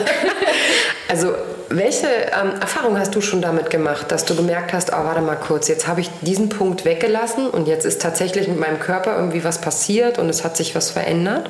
also 1.08 1.34
welche 1.70 2.08
ähm, 2.08 2.60
Erfahrung 2.62 2.98
hast 3.00 3.16
du 3.16 3.22
schon 3.22 3.42
damit 3.42 3.70
gemacht, 3.70 4.12
dass 4.12 4.26
du 4.26 4.36
gemerkt 4.36 4.74
hast, 4.74 4.92
oh, 4.94 5.04
warte 5.04 5.22
mal 5.22 5.36
kurz, 5.36 5.68
jetzt 5.68 5.88
habe 5.88 6.02
ich 6.02 6.10
diesen 6.22 6.50
Punkt 6.50 6.86
weggelassen 6.86 7.50
und 7.50 7.68
jetzt 7.68 7.86
ist 7.86 8.01
tatsächlich 8.01 8.48
mit 8.48 8.60
meinem 8.60 8.80
Körper 8.80 9.16
irgendwie 9.16 9.44
was 9.44 9.60
passiert 9.60 10.20
und 10.20 10.30
es 10.30 10.44
hat 10.44 10.58
sich 10.58 10.75
was 10.75 10.92
verändert? 10.92 11.50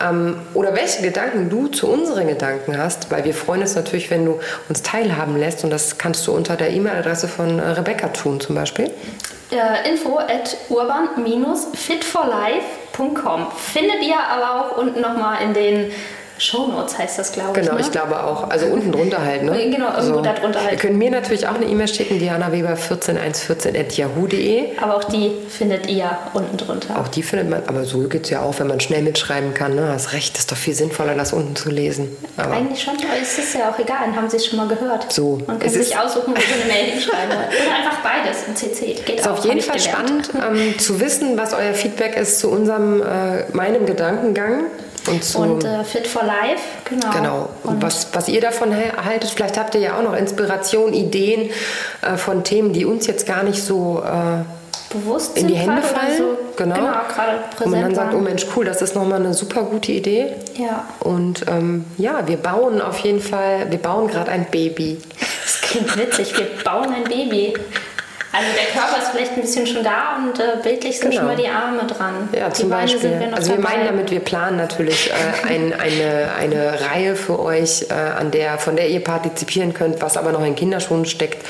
Ähm, 0.00 0.38
oder 0.54 0.74
welche 0.74 1.02
Gedanken 1.02 1.50
du 1.50 1.68
zu 1.68 1.86
unseren 1.88 2.26
Gedanken 2.26 2.78
hast, 2.78 3.10
weil 3.10 3.24
wir 3.24 3.34
freuen 3.34 3.60
uns 3.60 3.76
natürlich, 3.76 4.10
wenn 4.10 4.24
du 4.24 4.40
uns 4.68 4.82
teilhaben 4.82 5.36
lässt 5.36 5.62
und 5.64 5.70
das 5.70 5.98
kannst 5.98 6.26
du 6.26 6.32
unter 6.32 6.56
der 6.56 6.70
E-Mail-Adresse 6.70 7.28
von 7.28 7.58
äh, 7.58 7.68
Rebecca 7.70 8.08
tun 8.08 8.40
zum 8.40 8.56
Beispiel. 8.56 8.90
Äh, 9.50 9.88
info 9.88 10.18
at 10.18 10.56
urban-fitforlife.com 10.68 13.46
findet 13.56 14.02
ihr 14.02 14.18
aber 14.18 14.60
auch 14.60 14.76
unten 14.78 15.00
nochmal 15.00 15.42
in 15.42 15.54
den 15.54 15.90
Shownotes 16.38 16.98
heißt 16.98 17.18
das, 17.18 17.32
glaube 17.32 17.58
ich. 17.58 17.64
Genau, 17.64 17.76
ne? 17.76 17.80
ich 17.80 17.90
glaube 17.92 18.22
auch. 18.22 18.50
Also 18.50 18.66
unten 18.66 18.90
drunter 18.90 19.24
halt, 19.24 19.44
ne? 19.44 19.70
Genau, 19.70 19.94
irgendwo 19.96 20.16
so. 20.16 20.22
da 20.22 20.32
drunter 20.32 20.60
halt. 20.60 20.72
Ihr 20.72 20.78
könnt 20.78 20.96
mir 20.96 21.10
natürlich 21.10 21.46
auch 21.46 21.54
eine 21.54 21.66
E-Mail 21.66 21.86
schicken, 21.86 22.20
dianaweber14114.yahoo.de. 22.20 24.76
Aber 24.80 24.96
auch 24.96 25.04
die 25.04 25.30
findet 25.48 25.88
ihr 25.88 26.10
unten 26.32 26.56
drunter. 26.56 26.98
Auch 26.98 27.06
die 27.08 27.22
findet 27.22 27.50
man, 27.50 27.62
aber 27.66 27.84
so 27.84 28.00
geht 28.08 28.24
es 28.24 28.30
ja 28.30 28.40
auch, 28.42 28.58
wenn 28.58 28.66
man 28.66 28.80
schnell 28.80 29.02
mitschreiben 29.02 29.54
kann. 29.54 29.76
Ne? 29.76 29.86
Hast 29.88 30.12
recht, 30.12 30.36
ist 30.36 30.50
doch 30.50 30.56
viel 30.56 30.74
sinnvoller, 30.74 31.14
das 31.14 31.32
unten 31.32 31.54
zu 31.54 31.70
lesen. 31.70 32.16
Aber 32.36 32.54
Eigentlich 32.54 32.82
schon, 32.82 32.94
aber 32.94 33.20
es 33.22 33.38
ist 33.38 33.54
ja 33.54 33.70
auch 33.70 33.78
egal, 33.78 33.98
dann 34.06 34.16
haben 34.16 34.28
sie 34.28 34.38
es 34.38 34.46
schon 34.46 34.58
mal 34.58 34.66
gehört. 34.66 35.12
So. 35.12 35.38
Man 35.46 35.60
kann 35.60 35.70
sich 35.70 35.96
aussuchen, 35.96 36.34
wo 36.34 36.40
sie 36.40 36.52
eine 36.52 36.64
Mail 36.72 36.86
hinschreiben 36.92 37.30
Oder 37.30 37.46
einfach 37.76 37.98
beides 38.02 38.42
im 38.48 38.56
CC. 38.56 38.94
Geht 39.04 39.20
ist 39.20 39.28
auch, 39.28 39.38
auf 39.38 39.44
jeden 39.44 39.60
Fall 39.60 39.78
spannend 39.78 40.30
ähm, 40.34 40.76
zu 40.78 40.98
wissen, 41.00 41.36
was 41.36 41.54
euer 41.54 41.74
Feedback 41.74 42.16
ist 42.16 42.40
zu 42.40 42.50
unserem, 42.50 43.02
äh, 43.02 43.44
meinem 43.52 43.86
Gedankengang. 43.86 44.64
Und, 45.06 45.34
und 45.34 45.64
äh, 45.64 45.84
Fit 45.84 46.06
for 46.06 46.22
Life, 46.22 46.62
genau. 46.84 47.10
Genau. 47.10 47.48
Und, 47.62 47.82
was, 47.82 48.08
was 48.14 48.28
ihr 48.28 48.40
davon 48.40 48.74
haltet, 48.74 49.30
vielleicht 49.30 49.58
habt 49.58 49.74
ihr 49.74 49.80
ja 49.80 49.98
auch 49.98 50.02
noch 50.02 50.16
Inspiration, 50.16 50.94
Ideen 50.94 51.50
äh, 52.00 52.16
von 52.16 52.42
Themen, 52.42 52.72
die 52.72 52.84
uns 52.84 53.06
jetzt 53.06 53.26
gar 53.26 53.42
nicht 53.42 53.62
so 53.62 54.02
äh, 54.02 54.44
bewusst 54.94 55.36
in 55.36 55.48
die 55.48 55.54
Hände 55.54 55.82
fallen. 55.82 56.16
So, 56.16 56.38
genau. 56.56 56.76
genau 56.76 56.92
gerade 57.14 57.38
präsent 57.50 57.64
Und 57.64 57.70
man 57.72 57.82
dann 57.82 57.94
sagt, 57.94 58.14
oh 58.14 58.18
Mensch, 58.18 58.46
cool, 58.56 58.64
das 58.64 58.80
ist 58.80 58.94
nochmal 58.94 59.20
eine 59.20 59.34
super 59.34 59.62
gute 59.62 59.92
Idee. 59.92 60.32
Ja. 60.56 60.88
Und 61.00 61.44
ähm, 61.48 61.84
ja, 61.98 62.26
wir 62.26 62.36
bauen 62.36 62.80
auf 62.80 62.98
jeden 63.00 63.20
Fall, 63.20 63.70
wir 63.70 63.78
bauen 63.78 64.08
gerade 64.08 64.30
ein 64.30 64.46
Baby. 64.50 64.98
Das 65.44 65.60
klingt 65.60 65.96
witzig, 65.98 66.38
wir 66.38 66.46
bauen 66.64 66.92
ein 66.94 67.04
Baby. 67.04 67.54
Also 68.36 68.48
der 68.56 68.80
Körper 68.80 69.00
ist 69.00 69.10
vielleicht 69.10 69.32
ein 69.32 69.42
bisschen 69.42 69.64
schon 69.64 69.84
da 69.84 70.16
und 70.16 70.40
äh, 70.40 70.60
bildlich 70.60 70.98
sind 70.98 71.10
genau. 71.10 71.22
schon 71.22 71.28
mal 71.28 71.36
die 71.36 71.48
Arme 71.48 71.86
dran. 71.86 72.28
Ja, 72.36 72.48
die 72.48 72.54
zum 72.54 72.68
Beine 72.68 72.90
Beispiel. 72.90 73.20
Wir 73.20 73.32
also 73.32 73.52
wir 73.52 73.60
meinen 73.60 73.84
damit, 73.84 74.10
wir 74.10 74.18
planen 74.18 74.56
natürlich 74.56 75.10
äh, 75.10 75.46
ein, 75.46 75.72
eine, 75.72 76.32
eine 76.36 76.80
Reihe 76.80 77.14
für 77.14 77.38
euch, 77.38 77.86
äh, 77.90 77.94
an 77.94 78.32
der, 78.32 78.58
von 78.58 78.74
der 78.74 78.88
ihr 78.88 79.04
partizipieren 79.04 79.72
könnt, 79.72 80.02
was 80.02 80.16
aber 80.16 80.32
noch 80.32 80.44
in 80.44 80.56
Kinderschuhen 80.56 81.04
steckt 81.04 81.46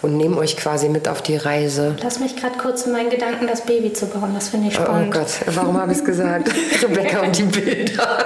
und 0.00 0.16
nehmen 0.16 0.38
euch 0.38 0.56
quasi 0.56 0.88
mit 0.88 1.08
auf 1.08 1.22
die 1.22 1.36
Reise. 1.36 1.96
Lass 2.02 2.20
mich 2.20 2.36
gerade 2.36 2.56
kurz 2.56 2.86
in 2.86 2.92
meinen 2.92 3.10
Gedanken, 3.10 3.48
das 3.48 3.62
Baby 3.62 3.92
zu 3.92 4.06
bauen. 4.06 4.32
Das 4.34 4.50
finde 4.50 4.68
ich 4.68 4.78
oh 4.78 4.84
spannend. 4.84 5.12
Oh 5.14 5.18
Gott, 5.18 5.56
warum 5.56 5.76
habe 5.76 5.90
ich 5.90 5.98
es 5.98 6.04
gesagt? 6.04 6.50
Rebecca 6.82 7.20
und 7.20 7.36
die 7.36 7.42
Bilder. 7.42 8.24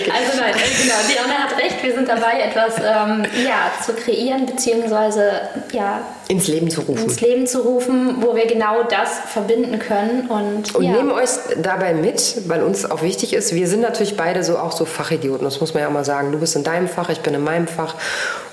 Okay. 0.00 0.12
Also 0.14 0.38
nein, 0.38 0.54
äh, 0.54 0.82
genau, 0.82 0.94
Diana 1.08 1.44
hat 1.44 1.58
recht, 1.58 1.82
wir 1.82 1.94
sind 1.94 2.08
dabei, 2.08 2.40
etwas 2.40 2.76
ähm, 2.78 3.24
ja, 3.44 3.72
zu 3.84 3.92
kreieren, 3.94 4.46
beziehungsweise 4.46 5.48
ja, 5.72 6.00
ins 6.28 6.46
Leben 6.46 6.70
zu 6.70 6.82
rufen. 6.82 7.04
Ins 7.04 7.20
Leben 7.20 7.46
zu 7.46 7.60
rufen, 7.60 8.16
wo 8.20 8.36
wir 8.36 8.46
genau 8.46 8.82
das 8.82 9.18
verbinden 9.26 9.78
können. 9.78 10.28
Und, 10.28 10.74
und 10.74 10.84
ja. 10.84 10.92
nehmen 10.92 11.10
euch 11.10 11.30
dabei 11.62 11.94
mit, 11.94 12.48
weil 12.48 12.62
uns 12.62 12.88
auch 12.88 13.02
wichtig 13.02 13.32
ist, 13.32 13.54
wir 13.54 13.66
sind 13.66 13.80
natürlich 13.80 14.16
beide 14.16 14.44
so 14.44 14.58
auch 14.58 14.72
so 14.72 14.84
Fachidioten, 14.84 15.44
das 15.44 15.60
muss 15.60 15.74
man 15.74 15.82
ja 15.82 15.88
auch 15.88 15.92
mal 15.92 16.04
sagen. 16.04 16.32
Du 16.32 16.38
bist 16.38 16.54
in 16.54 16.64
deinem 16.64 16.88
Fach, 16.88 17.08
ich 17.08 17.20
bin 17.20 17.34
in 17.34 17.42
meinem 17.42 17.66
Fach. 17.66 17.94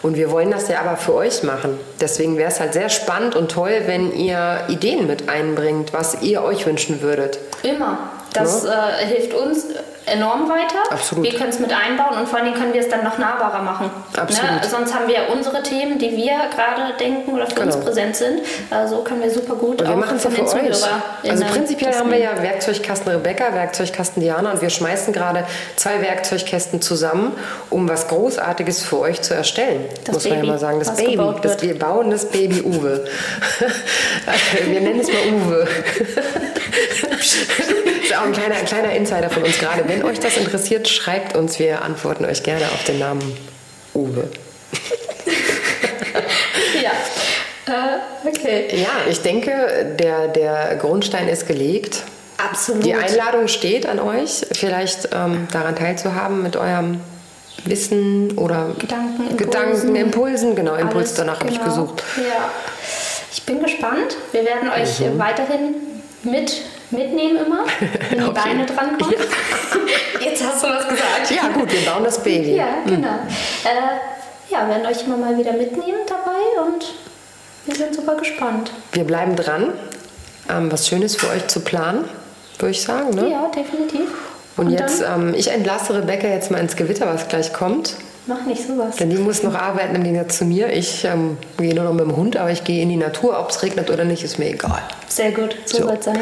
Und 0.02 0.16
wir 0.16 0.32
wollen 0.32 0.52
das 0.52 0.68
ja 0.68 0.82
aber 0.82 0.98
für 0.98 1.16
euch 1.16 1.44
machen. 1.44 1.80
Deswegen 2.00 2.38
wäre 2.38 2.50
es 2.50 2.60
halt 2.60 2.74
sehr 2.74 2.90
spannend 2.90 3.36
und 3.36 3.52
toll, 3.52 3.82
wenn 3.86 4.14
ihr 4.14 4.62
Ideen 4.68 5.08
mit 5.08 5.30
einbringt, 5.30 5.94
was 5.94 6.22
ihr 6.22 6.44
euch 6.44 6.66
wünschen 6.66 7.02
würdet. 7.02 7.40
Immer. 7.64 8.12
Das 8.34 8.64
ja? 8.64 8.90
äh, 8.90 9.06
hilft 9.06 9.34
uns 9.34 9.66
enorm 10.06 10.50
weiter. 10.50 10.80
Absolut. 10.92 11.26
Wir 11.26 11.34
können 11.34 11.50
es 11.50 11.60
mit 11.60 11.72
einbauen 11.72 12.18
und 12.20 12.30
vor 12.30 12.40
allem 12.40 12.54
können 12.54 12.74
wir 12.74 12.82
es 12.82 12.90
dann 12.90 13.04
noch 13.04 13.18
nahbarer 13.18 13.62
machen. 13.62 13.90
Absolut. 14.16 14.52
Ne? 14.52 14.62
Sonst 14.70 14.94
haben 14.94 15.08
wir 15.08 15.30
unsere 15.34 15.64
Themen, 15.64 15.98
die 15.98 16.16
wir 16.16 16.34
gerade 16.54 16.94
denken 17.00 17.32
oder 17.32 17.48
für 17.48 17.62
uns 17.62 17.76
Genau. 17.76 17.86
präsent 17.86 18.16
sind. 18.16 18.40
Äh, 18.70 18.88
so 18.88 19.04
können 19.04 19.22
wir 19.22 19.32
super 19.32 19.56
gut 19.56 19.82
Und 19.82 19.88
wir 19.88 19.94
auch 19.94 19.98
machen 20.00 20.18
es 20.18 20.24
ja 20.24 20.30
für 20.30 20.44
euch. 20.44 20.84
Also 21.30 21.44
prinzipiell 21.46 21.94
haben 21.94 22.12
wir 22.12 22.20
ja 22.20 22.42
Werkzeugkasten 22.42 23.12
Rebecca, 23.12 23.54
Werkzeugkasten 23.54 24.22
Diana 24.22 24.52
und 24.52 24.62
wir 24.62 24.70
schmeißen 24.70 25.14
gerade 25.14 25.46
zwei 25.76 26.02
Werkzeugkästen 26.02 26.82
zusammen, 26.82 27.34
um 27.70 27.90
was 27.90 28.08
Großartiges 28.08 28.84
für 28.84 29.00
euch 29.00 29.22
zu 29.22 29.34
erstellen. 29.34 29.86
Das 30.06 30.16
muss 30.16 30.24
man 30.26 30.34
ja 30.34 30.40
Baby, 30.40 30.52
mal 30.52 30.60
sagen. 30.60 30.80
Das 30.80 30.96
Baby. 30.96 31.34
Das, 31.42 31.62
wir 31.62 31.80
bauen 31.80 32.12
das 32.12 32.30
Baby 32.30 32.62
Uwe. 32.62 33.06
wir 34.66 34.82
nennen 34.82 35.00
es 35.00 35.08
mal 35.08 35.34
Uwe. 35.34 35.68
auch 38.16 38.24
ein 38.26 38.32
kleiner, 38.34 38.56
ein 38.56 38.66
kleiner 38.66 38.92
Insider 38.94 39.30
von 39.30 39.44
uns 39.44 39.58
gerade. 39.60 39.88
Wenn 39.88 40.04
euch 40.04 40.20
das 40.20 40.38
interessiert, 40.38 40.88
schreibt 40.88 41.36
uns. 41.36 41.60
Wir 41.60 41.82
antworten 41.84 42.26
euch 42.26 42.44
gerne 42.44 42.66
auf 42.66 42.84
den 42.84 43.00
Namen 43.00 43.38
Uwe. 43.94 44.30
Ja. 46.82 46.92
Äh, 47.74 48.28
okay. 48.28 48.68
Ja, 48.78 49.10
ich 49.10 49.22
denke, 49.22 49.96
der, 50.00 50.28
der 50.28 50.76
Grundstein 50.76 51.28
ist 51.28 51.48
gelegt. 51.48 52.04
Absolut. 52.38 52.86
Die 52.86 52.94
Einladung 52.94 53.48
steht 53.48 53.86
an 53.88 54.00
euch, 54.00 54.46
vielleicht 54.52 55.10
ähm, 55.14 55.48
daran 55.52 55.76
teilzuhaben 55.76 56.44
mit 56.44 56.56
eurem 56.58 57.00
Wissen 57.64 58.38
oder 58.38 58.76
Gedanken, 58.78 59.30
Impulsen. 59.30 59.38
Gedanken, 59.38 59.96
Impulsen. 59.96 60.56
Genau, 60.56 60.76
Impuls 60.76 61.08
Alles, 61.08 61.14
danach 61.16 61.40
habe 61.40 61.50
ich 61.50 61.58
genau. 61.60 61.70
gesucht. 61.70 62.04
Ja. 62.18 62.52
Ich 63.32 63.44
bin 63.44 63.62
gespannt. 63.64 64.16
Wir 64.32 64.46
werden 64.46 64.70
euch 64.70 65.00
Mhm. 65.00 65.18
weiterhin 65.18 65.76
mit, 66.24 66.62
mitnehmen 66.96 67.46
immer, 67.46 67.66
wenn 68.10 68.20
die 68.20 68.26
Okay. 68.26 68.42
Beine 68.44 68.66
drankommen. 68.66 69.16
Jetzt 70.20 70.44
hast 70.44 70.64
du 70.64 70.68
was 70.68 70.88
gesagt. 70.88 71.32
Ja, 71.32 71.50
gut, 71.50 71.72
wir 71.72 71.90
bauen 71.90 72.04
das 72.04 72.22
Baby. 72.24 72.56
Ja, 72.56 72.68
genau. 72.86 73.08
Äh, 73.64 74.52
ja, 74.52 74.68
werden 74.68 74.86
euch 74.86 75.04
immer 75.06 75.18
mal 75.18 75.38
wieder 75.38 75.54
mitnehmen 75.54 76.00
dabei 76.08 76.66
und 76.66 76.86
wir 77.66 77.76
sind 77.76 77.96
super 77.96 78.16
gespannt. 78.16 78.72
Wir 78.92 79.04
bleiben 79.04 79.36
dran, 79.36 79.74
ähm, 80.50 80.72
was 80.72 80.88
Schönes 80.88 81.16
für 81.16 81.30
euch 81.30 81.48
zu 81.48 81.60
planen, 81.62 82.06
würde 82.60 82.72
ich 82.72 82.82
sagen. 82.82 83.10
Ne? 83.12 83.30
Ja, 83.30 83.48
definitiv. 83.48 84.10
Und, 84.58 84.70
jetzt, 84.70 85.02
dann 85.02 85.30
ähm, 85.30 85.36
ich 85.36 85.50
entlasse 85.50 85.94
Rebecca 85.96 86.28
jetzt 86.28 86.52
mal 86.52 86.60
ins 86.60 86.76
Gewitter, 86.76 87.08
was 87.08 87.28
gleich 87.28 87.52
kommt. 87.54 87.96
Mach 88.28 88.46
nicht 88.46 88.66
sowas. 88.66 88.96
Denn 88.96 89.12
die 89.12 89.18
muss 89.18 89.44
noch 89.44 89.54
arbeiten 89.54 89.96
im 89.96 90.04
Gegensatz 90.04 90.40
zu 90.40 90.46
mir. 90.46 90.74
Ich 90.74 91.06
ähm, 91.06 91.38
gehe 91.58 91.76
nur 91.76 91.84
noch 91.84 91.94
mit 91.94 92.02
dem 92.02 92.16
Hund, 92.16 92.38
aber 92.38 92.52
ich 92.52 92.64
gehe 92.64 92.82
in 92.82 92.90
die 92.90 92.96
Natur. 92.96 93.40
Ob 93.40 93.52
es 93.52 93.62
regnet 93.62 93.90
oder 93.92 94.04
nicht, 94.04 94.24
ist 94.24 94.40
mir 94.40 94.50
egal. 94.50 94.82
Sehr 95.08 95.32
gut, 95.32 95.56
so, 95.66 95.78
so. 95.78 95.84
soll 95.84 95.98
es 96.00 96.06
sein. 96.06 96.20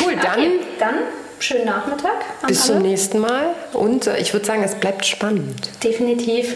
Cool, 0.00 0.14
dann. 0.22 0.38
Okay, 0.38 0.60
dann 0.78 0.94
schönen 1.40 1.66
Nachmittag. 1.66 2.12
Bis 2.46 2.68
alle. 2.68 2.78
zum 2.78 2.88
nächsten 2.88 3.18
Mal. 3.18 3.54
Und 3.72 4.06
äh, 4.06 4.18
ich 4.18 4.32
würde 4.32 4.46
sagen, 4.46 4.62
es 4.62 4.74
bleibt 4.76 5.04
spannend. 5.04 5.70
Definitiv. 5.82 6.54